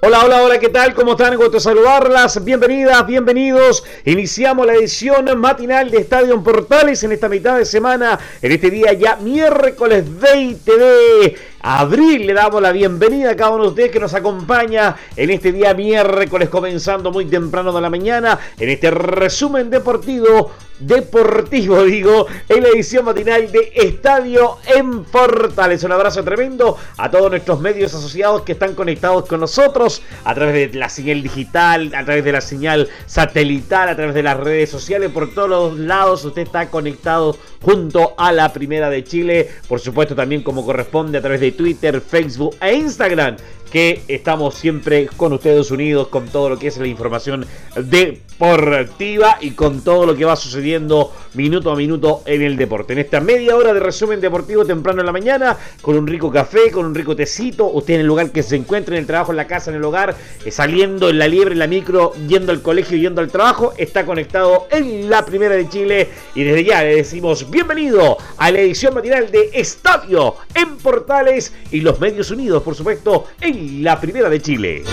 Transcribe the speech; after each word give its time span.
Hola, 0.00 0.24
hola, 0.24 0.42
hola, 0.44 0.60
¿qué 0.60 0.68
tal? 0.68 0.94
¿Cómo 0.94 1.12
están? 1.12 1.36
Gusto 1.36 1.58
saludarlas. 1.58 2.44
Bienvenidas, 2.44 3.04
bienvenidos. 3.04 3.82
Iniciamos 4.04 4.64
la 4.64 4.74
edición 4.74 5.36
matinal 5.40 5.90
de 5.90 5.98
Estadio 5.98 6.40
Portales 6.40 7.02
en 7.02 7.10
esta 7.10 7.28
mitad 7.28 7.58
de 7.58 7.64
semana, 7.64 8.16
en 8.40 8.52
este 8.52 8.70
día 8.70 8.92
ya 8.92 9.16
miércoles 9.16 10.04
20 10.20 10.76
de 10.78 11.36
abril. 11.60 12.26
Le 12.26 12.34
damos 12.34 12.62
la 12.62 12.72
bienvenida 12.72 13.30
a 13.30 13.36
cada 13.36 13.50
uno 13.50 13.64
de 13.64 13.68
ustedes 13.70 13.90
que 13.90 14.00
nos 14.00 14.14
acompaña 14.14 14.96
en 15.16 15.30
este 15.30 15.52
día 15.52 15.74
miércoles, 15.74 16.48
comenzando 16.48 17.10
muy 17.10 17.26
temprano 17.26 17.72
de 17.72 17.80
la 17.80 17.90
mañana, 17.90 18.38
en 18.58 18.68
este 18.68 18.90
resumen 18.90 19.70
deportivo 19.70 20.52
deportivo, 20.80 21.82
digo, 21.84 22.26
en 22.48 22.62
la 22.62 22.68
edición 22.68 23.04
matinal 23.04 23.50
de 23.50 23.72
Estadio 23.74 24.58
en 24.66 25.04
Portales. 25.04 25.82
Un 25.84 25.92
abrazo 25.92 26.22
tremendo 26.22 26.76
a 26.96 27.10
todos 27.10 27.30
nuestros 27.30 27.60
medios 27.60 27.94
asociados 27.94 28.42
que 28.42 28.52
están 28.52 28.74
conectados 28.74 29.26
con 29.26 29.40
nosotros 29.40 30.02
a 30.24 30.34
través 30.34 30.72
de 30.72 30.78
la 30.78 30.88
señal 30.88 31.22
digital, 31.22 31.92
a 31.94 32.04
través 32.04 32.24
de 32.24 32.32
la 32.32 32.40
señal 32.40 32.88
satelital, 33.06 33.88
a 33.88 33.96
través 33.96 34.14
de 34.14 34.22
las 34.22 34.36
redes 34.36 34.70
sociales, 34.70 35.10
por 35.10 35.32
todos 35.34 35.48
los 35.48 35.78
lados. 35.78 36.24
Usted 36.24 36.42
está 36.42 36.70
conectado 36.70 37.36
junto 37.62 38.14
a 38.16 38.32
la 38.32 38.52
Primera 38.52 38.90
de 38.90 39.04
Chile, 39.04 39.48
por 39.68 39.80
supuesto 39.80 40.14
también 40.14 40.42
como 40.42 40.64
corresponde 40.64 41.18
a 41.18 41.20
través 41.20 41.40
de 41.40 41.47
Twitter, 41.52 42.00
Facebook 42.00 42.56
e 42.60 42.74
Instagram 42.74 43.36
que 43.70 44.02
estamos 44.08 44.54
siempre 44.54 45.08
con 45.16 45.32
ustedes 45.32 45.70
unidos 45.70 46.08
con 46.08 46.28
todo 46.28 46.48
lo 46.48 46.58
que 46.58 46.68
es 46.68 46.78
la 46.78 46.86
información 46.86 47.46
deportiva 47.76 49.38
y 49.40 49.50
con 49.50 49.82
todo 49.82 50.06
lo 50.06 50.16
que 50.16 50.24
va 50.24 50.36
sucediendo 50.36 51.12
minuto 51.34 51.70
a 51.70 51.76
minuto 51.76 52.22
en 52.24 52.42
el 52.42 52.56
deporte. 52.56 52.94
En 52.94 53.00
esta 53.00 53.20
media 53.20 53.56
hora 53.56 53.74
de 53.74 53.80
resumen 53.80 54.20
deportivo 54.20 54.64
temprano 54.64 55.00
en 55.00 55.06
la 55.06 55.12
mañana, 55.12 55.56
con 55.82 55.96
un 55.96 56.06
rico 56.06 56.30
café, 56.30 56.70
con 56.70 56.86
un 56.86 56.94
rico 56.94 57.14
tecito, 57.14 57.66
usted 57.66 57.94
en 57.94 58.00
el 58.00 58.06
lugar 58.06 58.30
que 58.30 58.42
se 58.42 58.56
encuentre, 58.56 58.96
en 58.96 59.00
el 59.00 59.06
trabajo, 59.06 59.32
en 59.32 59.36
la 59.36 59.46
casa, 59.46 59.70
en 59.70 59.76
el 59.76 59.84
hogar, 59.84 60.16
eh, 60.44 60.50
saliendo 60.50 61.10
en 61.10 61.18
la 61.18 61.28
liebre, 61.28 61.52
en 61.52 61.58
la 61.58 61.66
micro, 61.66 62.12
yendo 62.26 62.52
al 62.52 62.62
colegio, 62.62 62.96
yendo 62.96 63.20
al 63.20 63.28
trabajo, 63.28 63.74
está 63.76 64.06
conectado 64.06 64.66
en 64.70 65.10
la 65.10 65.24
primera 65.24 65.54
de 65.54 65.68
Chile 65.68 66.08
y 66.34 66.44
desde 66.44 66.64
ya 66.64 66.82
le 66.82 66.96
decimos 66.96 67.50
bienvenido 67.50 68.16
a 68.36 68.50
la 68.50 68.60
edición 68.60 68.94
matinal 68.94 69.30
de 69.30 69.50
Estadio 69.52 70.36
en 70.54 70.76
Portales 70.78 71.37
y 71.70 71.80
los 71.80 72.00
Medios 72.00 72.30
Unidos, 72.30 72.62
por 72.62 72.74
supuesto, 72.74 73.26
en 73.40 73.82
la 73.82 74.00
primera 74.00 74.28
de 74.28 74.40
Chile. 74.40 74.84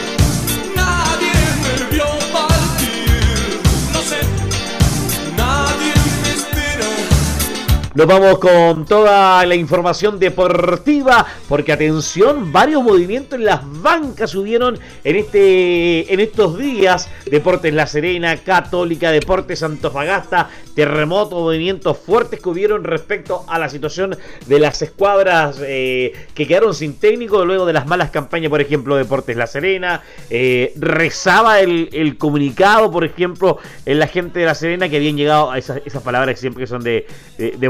Nos 7.96 8.08
vamos 8.08 8.40
con 8.40 8.84
toda 8.84 9.46
la 9.46 9.56
información 9.56 10.20
deportiva, 10.20 11.26
porque 11.48 11.72
atención, 11.72 12.52
varios 12.52 12.84
movimientos 12.84 13.40
en 13.40 13.46
las 13.46 13.62
bancas 13.82 14.32
subieron 14.32 14.78
en 15.02 15.16
este 15.16 16.14
en 16.14 16.20
estos 16.20 16.58
días. 16.58 17.10
Deportes 17.26 17.74
La 17.74 17.88
Serena, 17.88 18.36
Católica, 18.36 19.12
Deportes 19.12 19.64
Antofagasta, 19.64 20.50
terremotos, 20.76 21.40
movimientos 21.40 21.98
fuertes 21.98 22.42
que 22.42 22.50
hubieron 22.50 22.84
respecto 22.84 23.46
a 23.48 23.58
la 23.58 23.70
situación 23.70 24.18
de 24.46 24.60
las 24.60 24.82
escuadras 24.82 25.58
eh, 25.66 26.12
que 26.36 26.46
quedaron 26.46 26.76
sin 26.76 26.96
técnico 27.00 27.46
luego 27.46 27.66
de 27.66 27.72
las 27.72 27.88
malas 27.88 28.12
campañas, 28.12 28.50
por 28.50 28.60
ejemplo, 28.60 28.98
Deportes 28.98 29.38
La 29.38 29.48
Serena. 29.48 30.02
Eh, 30.30 30.74
rezaba 30.76 31.62
el, 31.62 32.18
comunicado, 32.18 32.92
por 32.92 33.06
ejemplo, 33.06 33.58
en 33.86 34.00
la 34.00 34.08
gente 34.08 34.40
de 34.40 34.46
La 34.46 34.56
Serena 34.56 34.90
que 34.90 34.98
habían 34.98 35.16
llegado 35.16 35.50
a 35.50 35.58
esas, 35.58 35.82
palabras 36.04 36.36
que 36.36 36.42
siempre 36.42 36.68
son 36.68 36.84
de, 36.84 37.08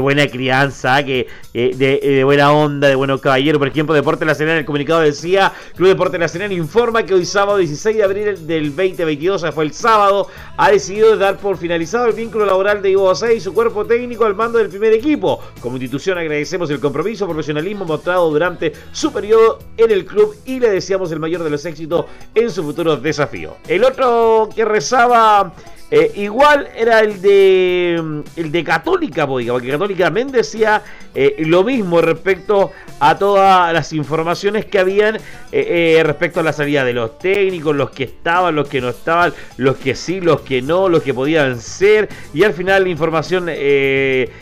buena 0.00 0.15
crianza, 0.28 1.04
que 1.04 1.28
de, 1.52 2.22
buena 2.24 2.52
onda, 2.52 2.88
de 2.88 2.94
buenos 2.96 3.20
caballeros. 3.20 3.58
Por 3.58 3.68
ejemplo, 3.68 3.94
Deportes 3.94 4.26
La 4.26 4.34
Serena, 4.34 4.58
el 4.58 4.64
comunicado 4.64 5.00
decía, 5.00 5.52
Club 5.76 5.88
Deportes 5.88 6.18
La 6.18 6.28
Serena 6.28 6.54
informa 6.54 7.04
que 7.04 7.14
hoy 7.14 7.24
sábado 7.24 7.58
16 7.58 7.96
de 7.96 8.02
abril 8.02 8.46
del 8.46 8.74
2022, 8.74 9.36
o 9.36 9.38
sea, 9.38 9.52
fue 9.52 9.64
el 9.64 9.72
sábado, 9.72 10.28
ha 10.56 10.70
decidido 10.70 11.16
dar 11.16 11.38
por 11.38 11.56
finalizado 11.56 12.06
el 12.06 12.14
vínculo 12.14 12.46
laboral 12.46 12.82
de 12.82 12.96
y 13.34 13.40
su 13.40 13.52
cuerpo 13.52 13.84
técnico 13.84 14.24
al 14.24 14.34
mando 14.34 14.58
del 14.58 14.68
primer 14.68 14.92
equipo. 14.92 15.40
Como 15.60 15.76
institución 15.76 16.18
agradecemos 16.18 16.70
el 16.70 16.80
compromiso, 16.80 17.26
profesionalismo 17.26 17.84
mostrado 17.84 18.30
durante 18.30 18.72
su 18.92 19.12
periodo 19.12 19.58
en 19.76 19.90
el 19.90 20.04
club 20.04 20.34
y 20.44 20.58
le 20.58 20.70
deseamos 20.70 21.12
el 21.12 21.20
mayor 21.20 21.42
de 21.42 21.50
los 21.50 21.64
éxitos 21.64 22.06
en 22.34 22.50
su 22.50 22.62
futuro 22.62 22.96
desafío. 22.96 23.56
El 23.68 23.84
otro 23.84 24.48
que 24.54 24.64
rezaba 24.64 25.52
eh, 25.88 26.10
igual 26.16 26.68
era 26.74 26.98
el 26.98 27.22
de 27.22 28.00
mm, 28.02 28.20
el 28.36 28.50
de 28.50 28.64
Católica, 28.64 29.24
porque 29.26 29.46
Católica 29.46 30.04
también 30.06 30.32
decía 30.32 30.82
eh, 31.14 31.36
lo 31.46 31.62
mismo 31.62 32.00
respecto 32.00 32.72
a 32.98 33.16
todas 33.16 33.72
las 33.72 33.92
informaciones 33.92 34.64
que 34.64 34.80
habían 34.80 35.18
eh, 35.52 36.02
respecto 36.04 36.40
a 36.40 36.42
la 36.42 36.52
salida 36.52 36.84
de 36.84 36.92
los 36.92 37.18
técnicos, 37.20 37.76
los 37.76 37.90
que 37.90 38.04
estaban, 38.04 38.56
los 38.56 38.68
que 38.68 38.80
no 38.80 38.88
estaban, 38.88 39.32
los 39.58 39.76
que 39.76 39.94
sí, 39.94 40.20
los 40.20 40.40
que 40.40 40.60
no, 40.60 40.88
los 40.88 41.04
que 41.04 41.14
podían 41.14 41.60
ser. 41.60 42.08
Y 42.34 42.42
al 42.42 42.52
final 42.52 42.82
la 42.82 42.88
información 42.88 43.48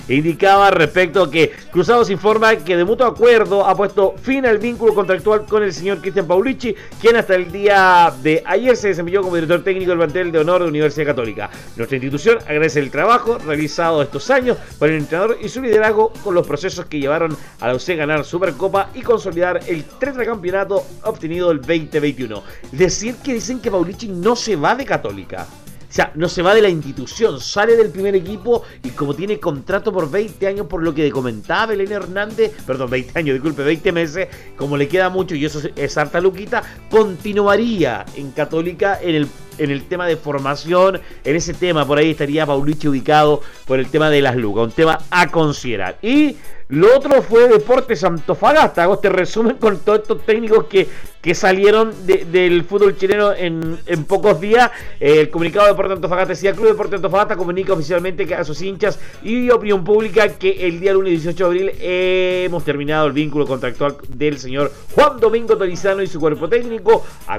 indicaba 0.08 0.70
respecto 0.70 1.24
a 1.24 1.30
que 1.30 1.52
Cruzados 1.70 2.08
informa 2.08 2.56
que 2.56 2.76
de 2.76 2.84
mutuo 2.84 3.06
acuerdo 3.06 3.66
ha 3.66 3.76
puesto 3.76 4.14
fin 4.22 4.46
al 4.46 4.58
vínculo 4.58 4.94
contractual 4.94 5.44
con 5.44 5.62
el 5.62 5.72
señor 5.72 6.00
Cristian 6.00 6.26
Paulici, 6.26 6.74
quien 7.00 7.16
hasta 7.16 7.34
el 7.34 7.50
día 7.52 8.12
de 8.22 8.42
ayer 8.46 8.76
se 8.76 8.88
desempeñó 8.88 9.22
como 9.22 9.34
director 9.34 9.62
técnico 9.62 9.90
del 9.90 9.98
plantel 9.98 10.32
de 10.32 10.38
honor 10.38 10.62
de 10.62 10.68
Universidad 10.68 11.06
Católica. 11.06 11.33
Nuestra 11.76 11.96
institución 11.96 12.38
agradece 12.38 12.80
el 12.80 12.90
trabajo 12.90 13.38
realizado 13.38 14.02
estos 14.02 14.30
años 14.30 14.58
por 14.78 14.88
el 14.88 14.96
entrenador 14.96 15.38
y 15.40 15.48
su 15.48 15.60
liderazgo 15.60 16.12
con 16.22 16.34
los 16.34 16.46
procesos 16.46 16.86
que 16.86 17.00
llevaron 17.00 17.36
a 17.60 17.68
la 17.68 17.74
UC 17.74 17.96
ganar 17.96 18.24
Supercopa 18.24 18.90
y 18.94 19.02
consolidar 19.02 19.60
el 19.66 19.84
tetracampeonato 19.84 20.84
obtenido 21.02 21.50
el 21.50 21.60
2021. 21.60 22.42
Decir 22.72 23.16
que 23.16 23.34
dicen 23.34 23.60
que 23.60 23.70
Paulici 23.70 24.08
no 24.08 24.36
se 24.36 24.56
va 24.56 24.74
de 24.74 24.84
Católica. 24.84 25.46
Sea, 25.94 26.10
no 26.16 26.28
se 26.28 26.42
va 26.42 26.56
de 26.56 26.60
la 26.60 26.68
institución, 26.68 27.38
sale 27.38 27.76
del 27.76 27.88
primer 27.88 28.16
equipo 28.16 28.64
y 28.82 28.90
como 28.90 29.14
tiene 29.14 29.38
contrato 29.38 29.92
por 29.92 30.10
20 30.10 30.44
años, 30.44 30.66
por 30.66 30.82
lo 30.82 30.92
que 30.92 31.08
comentaba 31.12 31.66
Belén 31.66 31.92
Hernández, 31.92 32.50
perdón, 32.66 32.90
20 32.90 33.16
años, 33.16 33.34
disculpe, 33.34 33.62
20 33.62 33.92
meses, 33.92 34.28
como 34.56 34.76
le 34.76 34.88
queda 34.88 35.08
mucho 35.08 35.36
y 35.36 35.44
eso 35.44 35.60
es 35.76 35.96
harta 35.96 36.20
luquita, 36.20 36.64
continuaría 36.90 38.04
en 38.16 38.32
Católica 38.32 38.98
en 39.00 39.14
el 39.14 39.28
en 39.58 39.70
el 39.70 39.84
tema 39.84 40.06
de 40.06 40.16
formación, 40.16 41.00
en 41.22 41.36
ese 41.36 41.54
tema, 41.54 41.86
por 41.86 41.98
ahí 41.98 42.10
estaría 42.10 42.44
Paulichi 42.44 42.88
ubicado 42.88 43.40
por 43.66 43.78
el 43.78 43.88
tema 43.88 44.10
de 44.10 44.20
las 44.20 44.34
lucas, 44.34 44.64
un 44.64 44.72
tema 44.72 44.98
a 45.10 45.28
considerar. 45.28 45.96
Y 46.02 46.36
lo 46.68 46.96
otro 46.96 47.20
fue 47.22 47.48
Deportes 47.48 48.04
Antofagasta, 48.04 48.82
hago 48.84 48.94
este 48.94 49.10
resumen 49.10 49.56
con 49.56 49.78
todos 49.80 50.00
estos 50.00 50.24
técnicos 50.24 50.64
que, 50.64 50.88
que 51.20 51.34
salieron 51.34 51.92
del 52.06 52.64
fútbol 52.64 52.96
chileno 52.96 53.32
en, 53.34 53.78
pocos 54.06 54.40
días. 54.40 54.70
El 54.98 55.28
comunicado 55.30 55.66
de 55.66 55.72
Deportes 55.72 55.96
Antofagasta 55.96 56.30
decía, 56.30 56.52
Club 56.52 56.68
Deportes 56.68 56.96
Antofagasta 56.96 57.36
comunica 57.36 57.74
oficialmente 57.74 58.34
a 58.34 58.44
sus 58.44 58.62
hinchas 58.62 58.98
y 59.22 59.50
opinión 59.50 59.84
pública 59.84 60.28
que 60.28 60.66
el 60.66 60.80
día 60.80 60.94
lunes 60.94 61.12
18 61.12 61.36
de 61.36 61.44
abril 61.44 61.72
hemos 61.80 62.64
terminado 62.64 63.06
el 63.06 63.12
vínculo 63.12 63.46
contractual 63.46 63.96
del 64.08 64.38
señor 64.38 64.72
Juan 64.94 65.20
Domingo 65.20 65.58
Torizano 65.58 66.02
y 66.02 66.06
su 66.06 66.18
cuerpo 66.18 66.48
técnico 66.48 67.04
a, 67.26 67.38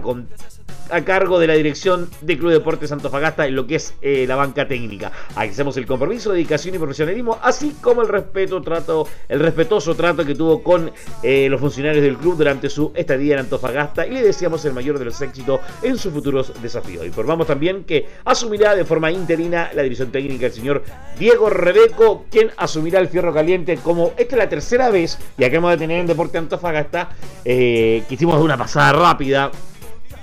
a 0.90 1.02
cargo 1.02 1.40
de 1.40 1.48
la 1.48 1.54
dirección 1.54 2.10
de 2.22 2.38
Club 2.38 2.52
Deportes 2.52 2.92
Antofagasta 2.92 3.48
en 3.48 3.56
lo 3.56 3.66
que 3.68 3.76
es 3.76 3.96
eh, 4.02 4.26
la 4.28 4.36
banca 4.36 4.68
técnica. 4.68 5.12
Agradecemos 5.32 5.78
el 5.78 5.86
compromiso, 5.86 6.32
dedicación 6.32 6.76
y 6.76 6.78
profesionalismo, 6.78 7.40
así 7.42 7.76
como 7.82 8.02
el 8.02 8.08
respeto, 8.08 8.62
trato, 8.62 9.08
el 9.30 9.40
respetuoso 9.40 9.96
trato 9.96 10.26
que 10.26 10.36
tuvo 10.36 10.62
con 10.62 10.92
eh, 11.24 11.48
los 11.50 11.60
funcionarios 11.60 12.04
del 12.04 12.18
club 12.18 12.38
durante 12.38 12.70
su 12.70 12.92
estadía 12.96 13.34
en 13.36 13.42
Antofagasta 13.42 14.06
y 14.06 14.12
le 14.12 14.22
deseamos 14.22 14.64
el 14.66 14.74
mayor 14.74 15.00
de 15.00 15.06
los 15.06 15.22
éxitos 15.22 15.60
en 15.82 15.98
sus 15.98 16.14
futuros 16.14 16.54
desafíos. 16.62 17.06
Informamos 17.06 17.48
también 17.48 17.84
que 17.84 18.08
asumirá 18.26 18.76
de 18.76 18.86
forma 18.86 19.12
interina 19.12 19.70
la 19.74 19.84
dirección 19.84 20.12
técnica 20.12 20.48
el 20.48 20.52
señor 20.52 20.84
Diego 21.18 21.50
Rebeco, 21.50 22.26
quien 22.30 22.52
asumirá 22.58 23.00
el 23.00 23.08
fierro 23.08 23.34
caliente 23.34 23.78
como 23.78 24.14
esta 24.18 24.36
es 24.36 24.40
la 24.40 24.50
tercera 24.50 24.90
vez, 24.90 25.18
y 25.38 25.44
acabamos 25.44 25.72
de 25.72 25.78
tener 25.78 26.00
en 26.00 26.08
Deporte 26.08 26.38
Antofagasta, 26.38 27.10
eh, 27.44 28.04
que 28.08 28.16
hicimos 28.16 28.42
una 28.42 28.58
pasada 28.58 28.94
rápida 28.94 29.52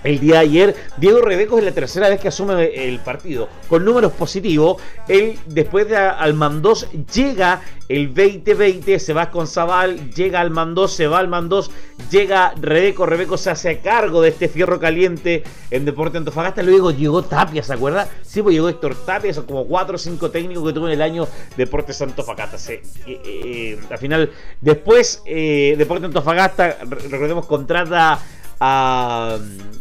el 0.05 0.19
día 0.19 0.35
de 0.35 0.41
ayer, 0.41 0.77
Diego 0.97 1.21
Rebeco 1.21 1.59
es 1.59 1.65
la 1.65 1.73
tercera 1.73 2.09
vez 2.09 2.21
que 2.21 2.29
asume 2.29 2.65
el 2.75 2.99
partido 3.01 3.49
con 3.69 3.85
números 3.85 4.13
positivos. 4.13 4.81
Él, 5.09 5.39
después 5.47 5.89
de 5.89 5.97
Almandós, 5.97 6.89
llega 7.13 7.61
el 7.89 8.15
2020, 8.15 8.99
se 8.99 9.13
va 9.13 9.31
con 9.31 9.47
Zabal, 9.47 10.11
llega 10.13 10.41
Almandós, 10.41 10.95
se 10.95 11.07
va 11.07 11.19
Almandós, 11.19 11.71
llega 12.11 12.55
Rebeco. 12.61 13.07
Rebeco 13.07 13.37
se 13.37 13.51
hace 13.51 13.81
cargo 13.81 14.23
de 14.23 14.31
este 14.31 14.49
fierro 14.49 14.81
caliente 14.81 15.43
en 15.71 15.85
Deporte 15.85 16.19
Antofagasta. 16.19 16.63
Luego 16.63 16.91
llegó 16.91 17.23
Tapia, 17.23 17.63
¿se 17.63 17.75
acuerda? 17.75 18.09
Sí, 18.23 18.43
pues 18.43 18.55
llegó 18.55 18.69
Héctor 18.69 18.95
Tapia, 18.95 19.33
son 19.35 19.47
como 19.47 19.67
4 19.67 19.95
o 19.95 19.99
5 19.99 20.31
técnicos 20.31 20.67
que 20.67 20.73
tuvo 20.73 20.87
en 20.87 20.95
el 20.95 21.03
año 21.03 21.29
Deportes 21.57 22.01
Antofagasta. 22.03 22.57
Eh, 22.73 22.83
eh, 23.07 23.81
al 23.91 23.99
final, 23.99 24.31
después, 24.61 25.23
eh, 25.27 25.75
Deporte 25.77 26.07
Antofagasta, 26.07 26.79
recordemos, 27.11 27.47
contrata 27.47 28.19
a 28.65 29.39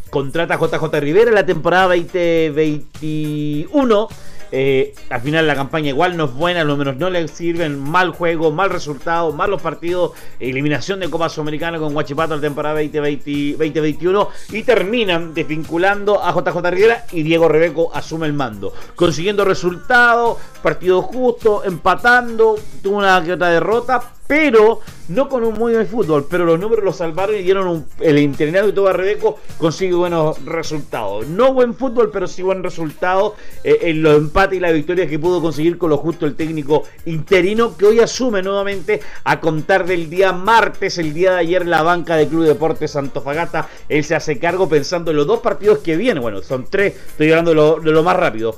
contrata 0.09 0.55
a 0.55 0.57
JJ 0.57 0.99
Rivera 0.99 1.29
la 1.31 1.45
temporada 1.45 1.93
2021 1.93 4.07
eh, 4.51 4.93
al 5.09 5.21
final 5.21 5.47
la 5.47 5.55
campaña 5.55 5.89
igual 5.89 6.17
no 6.17 6.25
es 6.25 6.33
buena, 6.33 6.63
lo 6.63 6.75
menos 6.75 6.97
no 6.97 7.09
le 7.09 7.27
sirven 7.27 7.79
mal 7.79 8.11
juego, 8.11 8.51
mal 8.51 8.69
resultado, 8.69 9.31
malos 9.31 9.61
partidos, 9.61 10.11
eliminación 10.39 10.99
de 10.99 11.09
Copa 11.09 11.29
Sudamericana 11.29 11.77
con 11.77 11.93
Guachipato 11.93 12.35
la 12.35 12.41
temporada 12.41 12.81
2020, 12.81 13.51
2021 13.57 14.29
y 14.49 14.63
terminan 14.63 15.33
desvinculando 15.33 16.23
a 16.23 16.33
JJ 16.33 16.69
Rivera 16.69 17.05
y 17.11 17.23
Diego 17.23 17.47
Rebeco 17.47 17.91
asume 17.93 18.27
el 18.27 18.33
mando, 18.33 18.73
consiguiendo 18.95 19.45
resultados, 19.45 20.37
partido 20.61 21.01
justo, 21.01 21.63
empatando, 21.63 22.57
tuvo 22.81 22.97
una 22.97 23.23
que 23.23 23.33
otra 23.33 23.49
derrota, 23.49 24.01
pero 24.27 24.79
no 25.09 25.27
con 25.27 25.43
un 25.43 25.55
muy 25.55 25.73
buen 25.73 25.87
fútbol, 25.87 26.25
pero 26.29 26.45
los 26.45 26.57
números 26.57 26.85
lo 26.85 26.93
salvaron 26.93 27.35
y 27.35 27.41
dieron 27.41 27.67
un, 27.67 27.85
el 27.99 28.17
interinato 28.17 28.67
de 28.67 28.73
todo 28.73 28.93
Rebeco 28.93 29.39
consigue 29.57 29.93
buenos 29.93 30.43
resultados. 30.45 31.27
No 31.27 31.53
buen 31.53 31.73
fútbol, 31.73 32.11
pero 32.11 32.27
sí 32.27 32.41
buen 32.41 32.63
resultado 32.63 33.35
eh, 33.65 33.79
en 33.81 34.01
los 34.01 34.15
empates 34.15 34.40
y 34.51 34.59
la 34.59 34.71
victoria 34.71 35.07
que 35.07 35.19
pudo 35.19 35.41
conseguir 35.41 35.77
con 35.77 35.89
lo 35.91 35.97
justo 35.97 36.25
el 36.25 36.35
técnico 36.35 36.83
interino 37.05 37.77
que 37.77 37.85
hoy 37.85 37.99
asume 37.99 38.41
nuevamente 38.41 38.99
a 39.23 39.39
contar 39.39 39.85
del 39.85 40.09
día 40.09 40.33
martes, 40.33 40.97
el 40.97 41.13
día 41.13 41.33
de 41.33 41.39
ayer, 41.39 41.67
la 41.67 41.83
banca 41.83 42.15
del 42.15 42.27
Club 42.27 42.45
Deportes 42.45 42.91
Santofagasta. 42.91 43.69
Él 43.87 44.03
se 44.03 44.15
hace 44.15 44.39
cargo 44.39 44.67
pensando 44.67 45.11
en 45.11 45.17
los 45.17 45.27
dos 45.27 45.41
partidos 45.41 45.79
que 45.79 45.95
vienen. 45.95 46.23
Bueno, 46.23 46.41
son 46.41 46.65
tres, 46.69 46.95
estoy 46.95 47.29
hablando 47.31 47.79
de 47.79 47.91
lo, 47.91 48.03
más 48.03 48.15
rápido. 48.15 48.55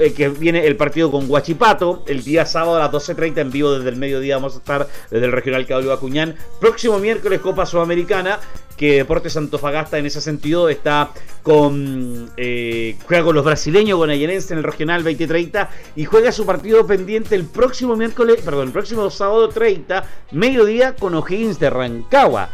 Eh, 0.00 0.14
que 0.14 0.28
viene 0.28 0.66
el 0.66 0.76
partido 0.76 1.10
con 1.10 1.28
Guachipato, 1.28 2.04
el 2.06 2.24
día 2.24 2.46
sábado 2.46 2.76
a 2.76 2.80
las 2.80 2.90
12.30 2.90 3.38
en 3.38 3.50
vivo 3.50 3.72
desde 3.72 3.90
el 3.90 3.96
mediodía. 3.96 4.36
Vamos 4.36 4.54
a 4.54 4.58
estar 4.58 4.88
desde 5.10 5.26
el 5.26 5.32
Regional 5.32 5.66
Caballo 5.66 5.92
Acuñán. 5.92 6.34
Próximo 6.60 6.98
miércoles 6.98 7.40
Copa 7.40 7.66
Sudamericana, 7.66 8.40
que 8.76 8.96
Deportes 8.96 9.36
Antofagasta 9.36 9.98
en 9.98 10.06
ese 10.06 10.20
sentido 10.20 10.68
está 10.68 11.10
con 11.42 12.30
eh, 12.36 12.96
juega 13.06 13.24
con 13.24 13.34
los 13.34 13.44
brasileños, 13.44 13.98
con 13.98 14.10
en 14.10 14.30
el 14.30 14.62
Regional 14.62 15.02
2030 15.02 15.70
y 15.96 16.04
juega 16.04 16.32
su 16.32 16.44
partido 16.44 16.86
pendiente 16.86 17.34
el 17.34 17.44
próximo 17.44 17.96
miércoles, 17.96 18.40
perdón, 18.44 18.68
el 18.68 18.72
próximo 18.72 19.08
sábado 19.10 19.48
30, 19.48 20.04
mediodía 20.32 20.94
con 20.94 21.14
O'Higgins 21.14 21.58
de 21.58 21.70
Rancagua. 21.70 22.50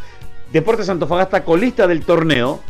Deportes 0.53 0.89
Antofagasta 0.89 1.45
colista 1.45 1.87
del 1.87 2.05
torneo, 2.05 2.61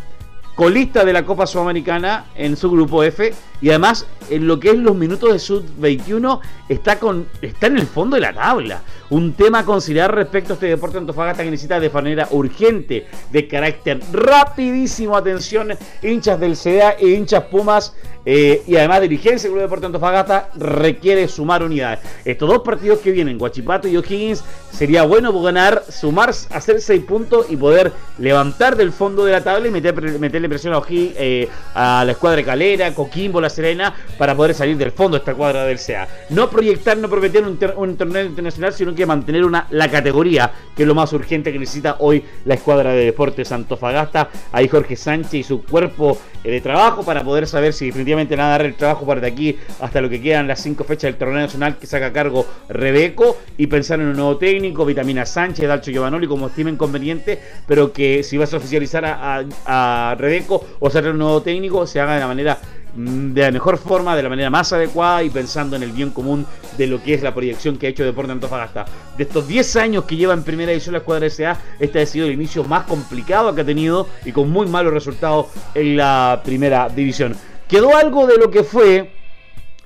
colista 0.54 1.04
de 1.04 1.12
la 1.12 1.25
Copa 1.25 1.46
Sudamericana 1.46 2.26
en 2.37 2.56
su 2.56 2.70
grupo 2.70 3.02
F 3.02 3.32
y 3.62 3.70
además 3.70 4.06
en 4.29 4.47
lo 4.47 4.59
que 4.59 4.70
es 4.70 4.76
los 4.76 4.94
minutos 4.97 5.32
de 5.32 5.38
Sud 5.38 5.62
21 5.79 6.41
está 6.69 6.99
con 6.99 7.26
está 7.41 7.69
en 7.69 7.79
el 7.79 7.87
fondo 7.87 8.17
de 8.17 8.23
la 8.23 8.32
tabla. 8.32 8.82
Un 9.11 9.35
tema 9.35 9.61
a 9.61 9.64
considerar 9.64 10.14
respecto 10.14 10.53
a 10.53 10.55
este 10.55 10.67
deporte 10.67 10.99
Antofagasta 10.99 11.44
que 11.44 11.50
necesita 11.50 11.79
de 11.79 11.91
manera 11.91 12.29
urgente, 12.31 13.06
de 13.31 13.47
carácter 13.47 14.00
rapidísimo, 14.12 15.17
atención, 15.17 15.73
hinchas 16.03 16.41
del 16.41 16.56
CDA 16.56 16.93
e 16.99 17.11
hinchas 17.11 17.44
Pumas 17.44 17.94
eh, 18.25 18.62
y 18.67 18.76
además 18.76 19.03
dirigencia 19.03 19.49
del 19.49 19.53
Club 19.53 19.62
Deporte 19.62 19.87
Antofagasta 19.87 20.50
requiere 20.55 21.26
sumar 21.29 21.62
unidades. 21.62 22.00
Estos 22.25 22.49
dos 22.49 22.62
partidos 22.62 23.00
que 23.00 23.11
vienen, 23.11 23.37
Guachipato 23.37 23.88
y 23.88 23.97
O'Higgins, 23.97 24.44
sería 24.70 25.03
bueno 25.03 25.32
ganar, 25.43 25.85
sumar, 25.88 26.31
hacer 26.31 26.81
seis 26.81 27.03
puntos 27.03 27.47
y 27.50 27.56
poder 27.56 27.93
levantar 28.19 28.76
del 28.76 28.93
fondo 28.93 29.25
de 29.25 29.32
la 29.32 29.43
tabla 29.43 29.69
y 29.69 29.70
meterle 29.70 30.49
presión 30.49 30.73
a 30.75 30.82
eh, 30.88 31.49
a 31.75 32.05
la 32.05 32.12
escuadra 32.12 32.37
de 32.37 32.44
Calera, 32.44 32.94
Coquimbo, 32.94 33.41
La 33.41 33.50
Serena, 33.52 33.94
para 34.19 34.34
poder 34.34 34.54
salir 34.54 34.76
del 34.76 34.90
fondo 34.90 35.16
esta 35.16 35.34
cuadra 35.34 35.64
del 35.64 35.78
CA. 35.78 36.08
No 36.31 36.50
proyectar, 36.50 36.96
no 36.96 37.08
prometer 37.08 37.44
un, 37.44 37.58
un 37.76 37.96
torneo 37.96 38.25
internacional, 38.25 38.72
sino 38.72 38.94
que 38.94 39.06
mantener 39.06 39.44
una, 39.44 39.66
la 39.70 39.88
categoría, 39.88 40.50
que 40.75 40.82
es 40.82 40.88
lo 40.88 40.94
más 40.94 41.12
urgente 41.12 41.52
que 41.52 41.58
necesita 41.58 41.96
hoy 42.00 42.25
la 42.44 42.54
escuadra 42.54 42.93
de 42.93 43.04
deportes 43.04 43.52
Antofagasta. 43.52 44.28
Ahí 44.52 44.69
Jorge 44.69 44.96
Sánchez 44.96 45.34
y 45.34 45.43
su 45.43 45.62
cuerpo 45.62 46.19
eh, 46.44 46.50
de 46.50 46.60
trabajo 46.60 47.04
para 47.04 47.22
poder 47.22 47.46
saber 47.46 47.72
si 47.72 47.87
definitivamente 47.87 48.34
van 48.37 48.46
a 48.46 48.50
dar 48.50 48.66
el 48.66 48.75
trabajo 48.75 49.06
para 49.06 49.20
de 49.20 49.28
aquí 49.28 49.56
hasta 49.81 50.00
lo 50.00 50.08
que 50.08 50.20
quedan 50.20 50.49
las 50.49 50.60
cinco 50.60 50.84
fechas 50.84 51.04
del 51.04 51.16
torneo 51.16 51.38
nacional 51.38 51.78
que 51.78 51.87
saca 51.87 52.06
a 52.06 52.12
cargo 52.12 52.46
Rebeco 52.69 53.37
y 53.56 53.66
pensar 53.66 54.00
en 54.00 54.06
un 54.06 54.16
nuevo 54.16 54.37
técnico, 54.37 54.84
Vitamina 54.84 55.25
Sánchez, 55.25 55.69
Dalcho 55.69 55.90
Giovanoli 55.90 56.26
como 56.26 56.49
estimen 56.49 56.76
conveniente, 56.76 57.38
pero 57.66 57.93
que 57.93 58.22
si 58.22 58.37
vas 58.37 58.52
a 58.54 58.56
oficializar 58.56 59.04
a, 59.04 59.44
a, 59.66 60.14
Rebeco 60.19 60.64
o 60.81 60.88
hacer 60.88 61.08
un 61.08 61.19
nuevo 61.19 61.43
técnico 61.43 61.87
se 61.87 62.00
haga 62.00 62.14
de 62.14 62.20
la 62.20 62.26
manera 62.26 62.58
de 62.94 63.40
la 63.40 63.50
mejor 63.50 63.78
forma, 63.78 64.14
de 64.14 64.22
la 64.22 64.28
manera 64.28 64.50
más 64.50 64.72
adecuada 64.72 65.22
y 65.22 65.30
pensando 65.30 65.76
en 65.76 65.82
el 65.82 65.92
bien 65.92 66.10
común 66.10 66.46
de 66.76 66.86
lo 66.86 67.02
que 67.02 67.14
es 67.14 67.22
la 67.22 67.34
proyección 67.34 67.76
que 67.76 67.86
ha 67.86 67.90
hecho 67.90 68.04
Deporte 68.04 68.32
Antofagasta. 68.32 68.84
De 69.16 69.24
estos 69.24 69.48
10 69.48 69.76
años 69.76 70.04
que 70.04 70.16
lleva 70.16 70.34
en 70.34 70.42
primera 70.42 70.72
edición 70.72 70.92
la 70.92 70.98
escuadra 70.98 71.28
SA, 71.30 71.58
este 71.80 72.00
ha 72.00 72.06
sido 72.06 72.26
el 72.26 72.32
inicio 72.32 72.64
más 72.64 72.84
complicado 72.84 73.54
que 73.54 73.62
ha 73.62 73.64
tenido 73.64 74.08
y 74.24 74.32
con 74.32 74.50
muy 74.50 74.66
malos 74.66 74.92
resultados 74.92 75.46
en 75.74 75.96
la 75.96 76.42
primera 76.44 76.88
división. 76.88 77.34
Quedó 77.66 77.96
algo 77.96 78.26
de 78.26 78.36
lo 78.36 78.50
que 78.50 78.62
fue 78.62 79.10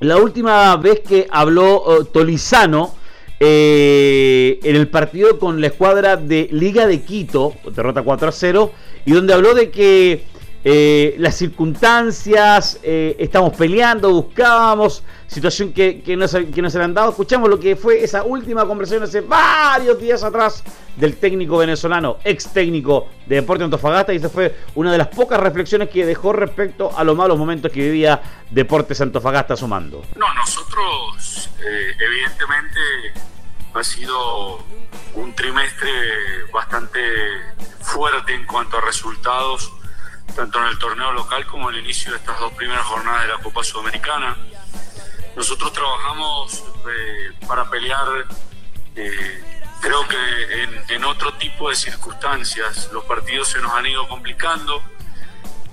la 0.01 0.17
última 0.17 0.77
vez 0.77 1.01
que 1.01 1.27
habló 1.31 1.83
uh, 1.83 2.05
Tolizano. 2.05 2.95
Eh, 3.39 4.59
en 4.63 4.77
el 4.77 4.89
partido 4.89 5.39
con 5.39 5.61
la 5.61 5.67
escuadra 5.67 6.17
de 6.17 6.49
Liga 6.53 6.87
de 6.87 7.03
Quito, 7.03 7.53
derrota 7.71 8.01
4 8.01 8.29
a 8.29 8.33
0, 8.33 8.73
y 9.05 9.13
donde 9.13 9.35
habló 9.35 9.53
de 9.53 9.71
que 9.71 10.25
eh, 10.69 11.15
las 11.19 11.37
circunstancias, 11.37 12.81
eh, 12.83 13.15
estamos 13.21 13.57
peleando, 13.57 14.11
buscábamos, 14.11 15.05
situación 15.29 15.73
que, 15.73 16.03
que, 16.03 16.17
no 16.17 16.27
que 16.29 16.61
no 16.61 16.69
han 16.83 16.93
dado. 16.93 17.11
Escuchamos 17.11 17.49
lo 17.49 17.61
que 17.61 17.77
fue 17.77 18.03
esa 18.03 18.25
última 18.25 18.67
conversación 18.67 19.05
hace 19.05 19.21
varios 19.21 19.97
días 20.01 20.25
atrás 20.25 20.65
del 20.97 21.19
técnico 21.19 21.59
venezolano, 21.59 22.17
ex 22.25 22.53
técnico 22.53 23.07
de 23.27 23.37
Deporte 23.37 23.63
Antofagasta, 23.63 24.13
y 24.13 24.17
esa 24.17 24.29
fue 24.29 24.57
una 24.75 24.91
de 24.91 24.99
las 24.99 25.07
pocas 25.07 25.39
reflexiones 25.39 25.89
que 25.89 26.05
dejó 26.05 26.33
respecto 26.33 26.91
a 26.99 27.05
los 27.05 27.17
malos 27.17 27.39
momentos 27.39 27.71
que 27.71 27.83
vivía 27.83 28.21
Deportes 28.51 29.01
Antofagasta 29.01 29.55
sumando. 29.55 30.03
No, 30.17 30.35
nosotros, 30.35 31.49
eh, 31.65 31.93
evidentemente, 32.05 32.81
ha 33.73 33.85
sido 33.85 34.65
un 35.15 35.33
trimestre 35.37 35.91
bastante 36.53 36.99
fuerte 37.83 38.35
en 38.35 38.45
cuanto 38.47 38.79
a 38.79 38.81
resultados 38.81 39.71
tanto 40.35 40.59
en 40.61 40.67
el 40.67 40.79
torneo 40.79 41.13
local 41.13 41.47
como 41.47 41.71
en 41.71 41.77
el 41.77 41.85
inicio 41.85 42.13
de 42.13 42.19
estas 42.19 42.39
dos 42.39 42.53
primeras 42.53 42.85
jornadas 42.85 43.23
de 43.23 43.29
la 43.29 43.39
Copa 43.39 43.63
Sudamericana. 43.63 44.37
Nosotros 45.37 45.73
trabajamos 45.73 46.65
eh, 46.91 47.33
para 47.47 47.69
pelear, 47.71 48.27
eh, 48.95 49.45
creo 49.81 50.07
que 50.09 50.95
en, 50.95 51.05
otro 51.05 51.33
tipo 51.35 51.69
de 51.69 51.77
circunstancias. 51.77 52.91
Los 52.93 53.05
partidos 53.05 53.49
se 53.49 53.61
nos 53.61 53.73
han 53.73 53.87
ido 53.87 54.09
complicando. 54.09 54.83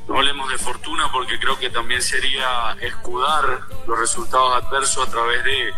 No 0.07 0.17
hablemos 0.17 0.49
de 0.49 0.57
fortuna 0.57 1.09
porque 1.11 1.39
creo 1.39 1.57
que 1.57 1.69
también 1.69 2.01
sería 2.01 2.75
escudar 2.81 3.61
los 3.87 3.97
resultados 3.97 4.63
adversos 4.63 5.07
a 5.07 5.11
través 5.11 5.43
de, 5.45 5.73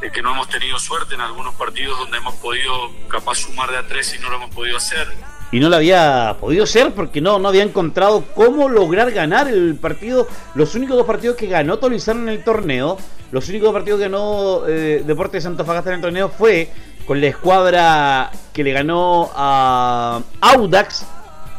de 0.00 0.10
que 0.10 0.22
no 0.22 0.32
hemos 0.32 0.48
tenido 0.48 0.78
suerte 0.78 1.14
en 1.14 1.20
algunos 1.20 1.54
partidos 1.54 1.98
donde 1.98 2.16
hemos 2.16 2.34
podido 2.36 2.90
capaz 3.08 3.36
sumar 3.36 3.70
de 3.70 3.76
a 3.76 3.86
tres 3.86 4.14
y 4.14 4.18
no 4.18 4.30
lo 4.30 4.36
hemos 4.36 4.54
podido 4.54 4.78
hacer 4.78 5.14
y 5.50 5.60
no 5.60 5.68
lo 5.68 5.76
había 5.76 6.36
podido 6.40 6.66
ser 6.66 6.92
porque 6.92 7.20
no, 7.20 7.38
no 7.38 7.48
había 7.48 7.62
encontrado 7.62 8.24
cómo 8.34 8.68
lograr 8.68 9.10
ganar 9.10 9.48
el 9.48 9.76
partido. 9.76 10.26
Los 10.54 10.74
únicos 10.74 10.96
dos 10.96 11.06
partidos 11.06 11.36
que 11.36 11.46
ganó 11.46 11.78
Tolizano 11.78 12.22
en 12.22 12.28
el 12.28 12.44
torneo, 12.44 12.98
los 13.32 13.48
únicos 13.48 13.66
dos 13.66 13.72
partidos 13.74 13.98
que 13.98 14.04
ganó 14.04 14.66
eh, 14.66 15.02
Deportes 15.06 15.44
de 15.44 15.64
Fagasta 15.64 15.90
en 15.90 15.96
el 15.96 16.02
torneo 16.02 16.28
fue 16.28 16.70
con 17.06 17.20
la 17.20 17.28
escuadra 17.28 18.30
que 18.52 18.62
le 18.62 18.72
ganó 18.72 19.30
a 19.34 20.20
Audax 20.40 21.06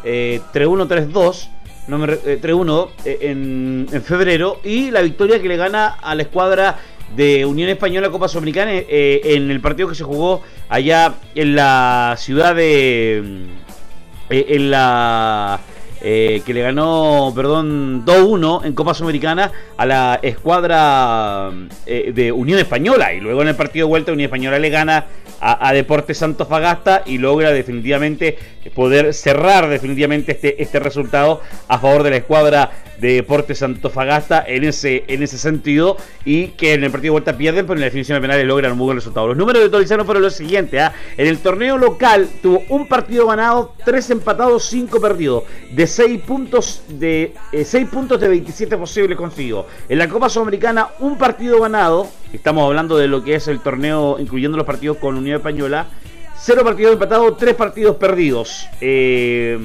eh, 0.04 0.42
3-1-3-2. 0.54 1.50
3-1 1.90 2.88
eh, 3.04 3.04
eh, 3.04 3.18
en, 3.22 3.88
en, 3.92 4.04
febrero 4.04 4.60
y 4.64 4.92
la 4.92 5.02
victoria 5.02 5.42
que 5.42 5.48
le 5.48 5.58
gana 5.58 5.88
a 5.88 6.14
la 6.14 6.22
escuadra 6.22 6.78
de 7.16 7.44
Unión 7.48 7.68
Española 7.68 8.12
Copa 8.12 8.28
Sudamericana 8.28 8.74
en 8.88 9.50
el 9.50 9.60
partido 9.60 9.90
que 9.90 9.96
se 9.96 10.04
jugó 10.04 10.44
allá 10.70 11.16
en 11.34 11.56
la 11.56 12.14
ciudad 12.20 12.54
de 12.54 13.48
eh, 14.30 14.46
en 14.50 14.72
la 14.72 15.60
eh, 16.02 16.42
que 16.46 16.54
le 16.54 16.62
ganó, 16.62 17.34
perdón, 17.36 18.06
2-1 18.06 18.66
en 18.66 18.74
Copa 18.74 18.94
Sudamericana 18.94 19.52
a 19.76 19.86
la 19.86 20.20
escuadra 20.22 21.52
eh, 21.86 22.14
de 22.14 22.32
Unión 22.32 22.58
Española. 22.58 23.14
Y 23.14 23.20
luego 23.20 23.42
en 23.42 23.50
el 23.50 23.56
partido 23.56 23.86
de 23.86 23.90
vuelta 23.90 24.14
Unión 24.14 24.28
Española 24.28 24.60
le 24.60 24.70
gana 24.70 25.06
a, 25.42 25.74
Deportes 25.74 26.18
Santos 26.18 26.48
Fagasta 26.48 27.04
y 27.06 27.18
logra 27.18 27.52
definitivamente 27.52 28.38
poder 28.74 29.14
cerrar 29.14 29.70
definitivamente 29.70 30.34
este, 30.34 30.62
este 30.62 30.80
resultado 30.80 31.42
a 31.68 31.80
favor 31.80 32.04
de 32.04 32.10
la 32.10 32.18
escuadra 32.18 32.72
de 33.00 33.14
Deportes 33.14 33.64
Antofagasta 33.64 34.44
en 34.46 34.66
ese, 34.66 35.06
en 35.08 35.24
ese 35.24 35.38
sentido 35.38 35.98
y 36.26 36.48
que 36.50 36.74
en 36.74 36.84
el 36.84 36.92
partido 36.92 37.14
de 37.14 37.22
vuelta 37.22 37.38
pierden, 37.38 37.66
pero 37.66 37.76
en 37.76 37.82
la 37.82 37.86
definición 37.86 38.18
de 38.18 38.22
penales 38.22 38.46
logran 38.46 38.74
un 38.74 38.80
buen 38.80 38.98
resultado. 38.98 39.28
Los 39.28 39.38
números 39.38 39.64
de 39.64 39.70
Tolizano 39.70 40.06
fueron 40.06 40.24
los 40.24 40.34
siguientes. 40.34 40.82
¿ah? 40.82 40.94
En 41.18 41.28
el 41.28 41.40
torneo 41.40 41.78
local 41.78 42.28
tuvo 42.42 42.64
un 42.70 42.88
partido 42.88 43.28
ganado, 43.28 43.74
tres 43.86 44.10
empatados, 44.10 44.66
cinco 44.66 45.00
perdidos, 45.00 45.44
de 45.72 45.88
seis 45.88 46.22
puntos 46.22 46.84
de 46.90 47.34
eh, 47.52 47.64
seis 47.64 47.88
puntos 47.88 48.20
de 48.20 48.28
27 48.28 48.78
posibles 48.78 49.18
consiguió. 49.18 49.66
En 49.88 49.98
la 49.98 50.10
Copa 50.10 50.30
Sudamericana 50.30 50.90
un 51.00 51.18
partido 51.18 51.62
ganado, 51.62 52.08
estamos 52.34 52.66
hablando 52.66 52.98
de 52.98 53.08
lo 53.08 53.24
que 53.24 53.36
es 53.36 53.48
el 53.48 53.62
torneo 53.62 54.18
incluyendo 54.20 54.58
los 54.58 54.66
partidos 54.66 54.98
con 54.98 55.16
Unión 55.16 55.38
Española, 55.38 55.88
cero 56.42 56.64
partidos 56.64 56.94
empatados, 56.94 57.38
tres 57.38 57.56
partidos 57.56 57.96
perdidos. 57.98 58.68
Eh, 58.82 59.58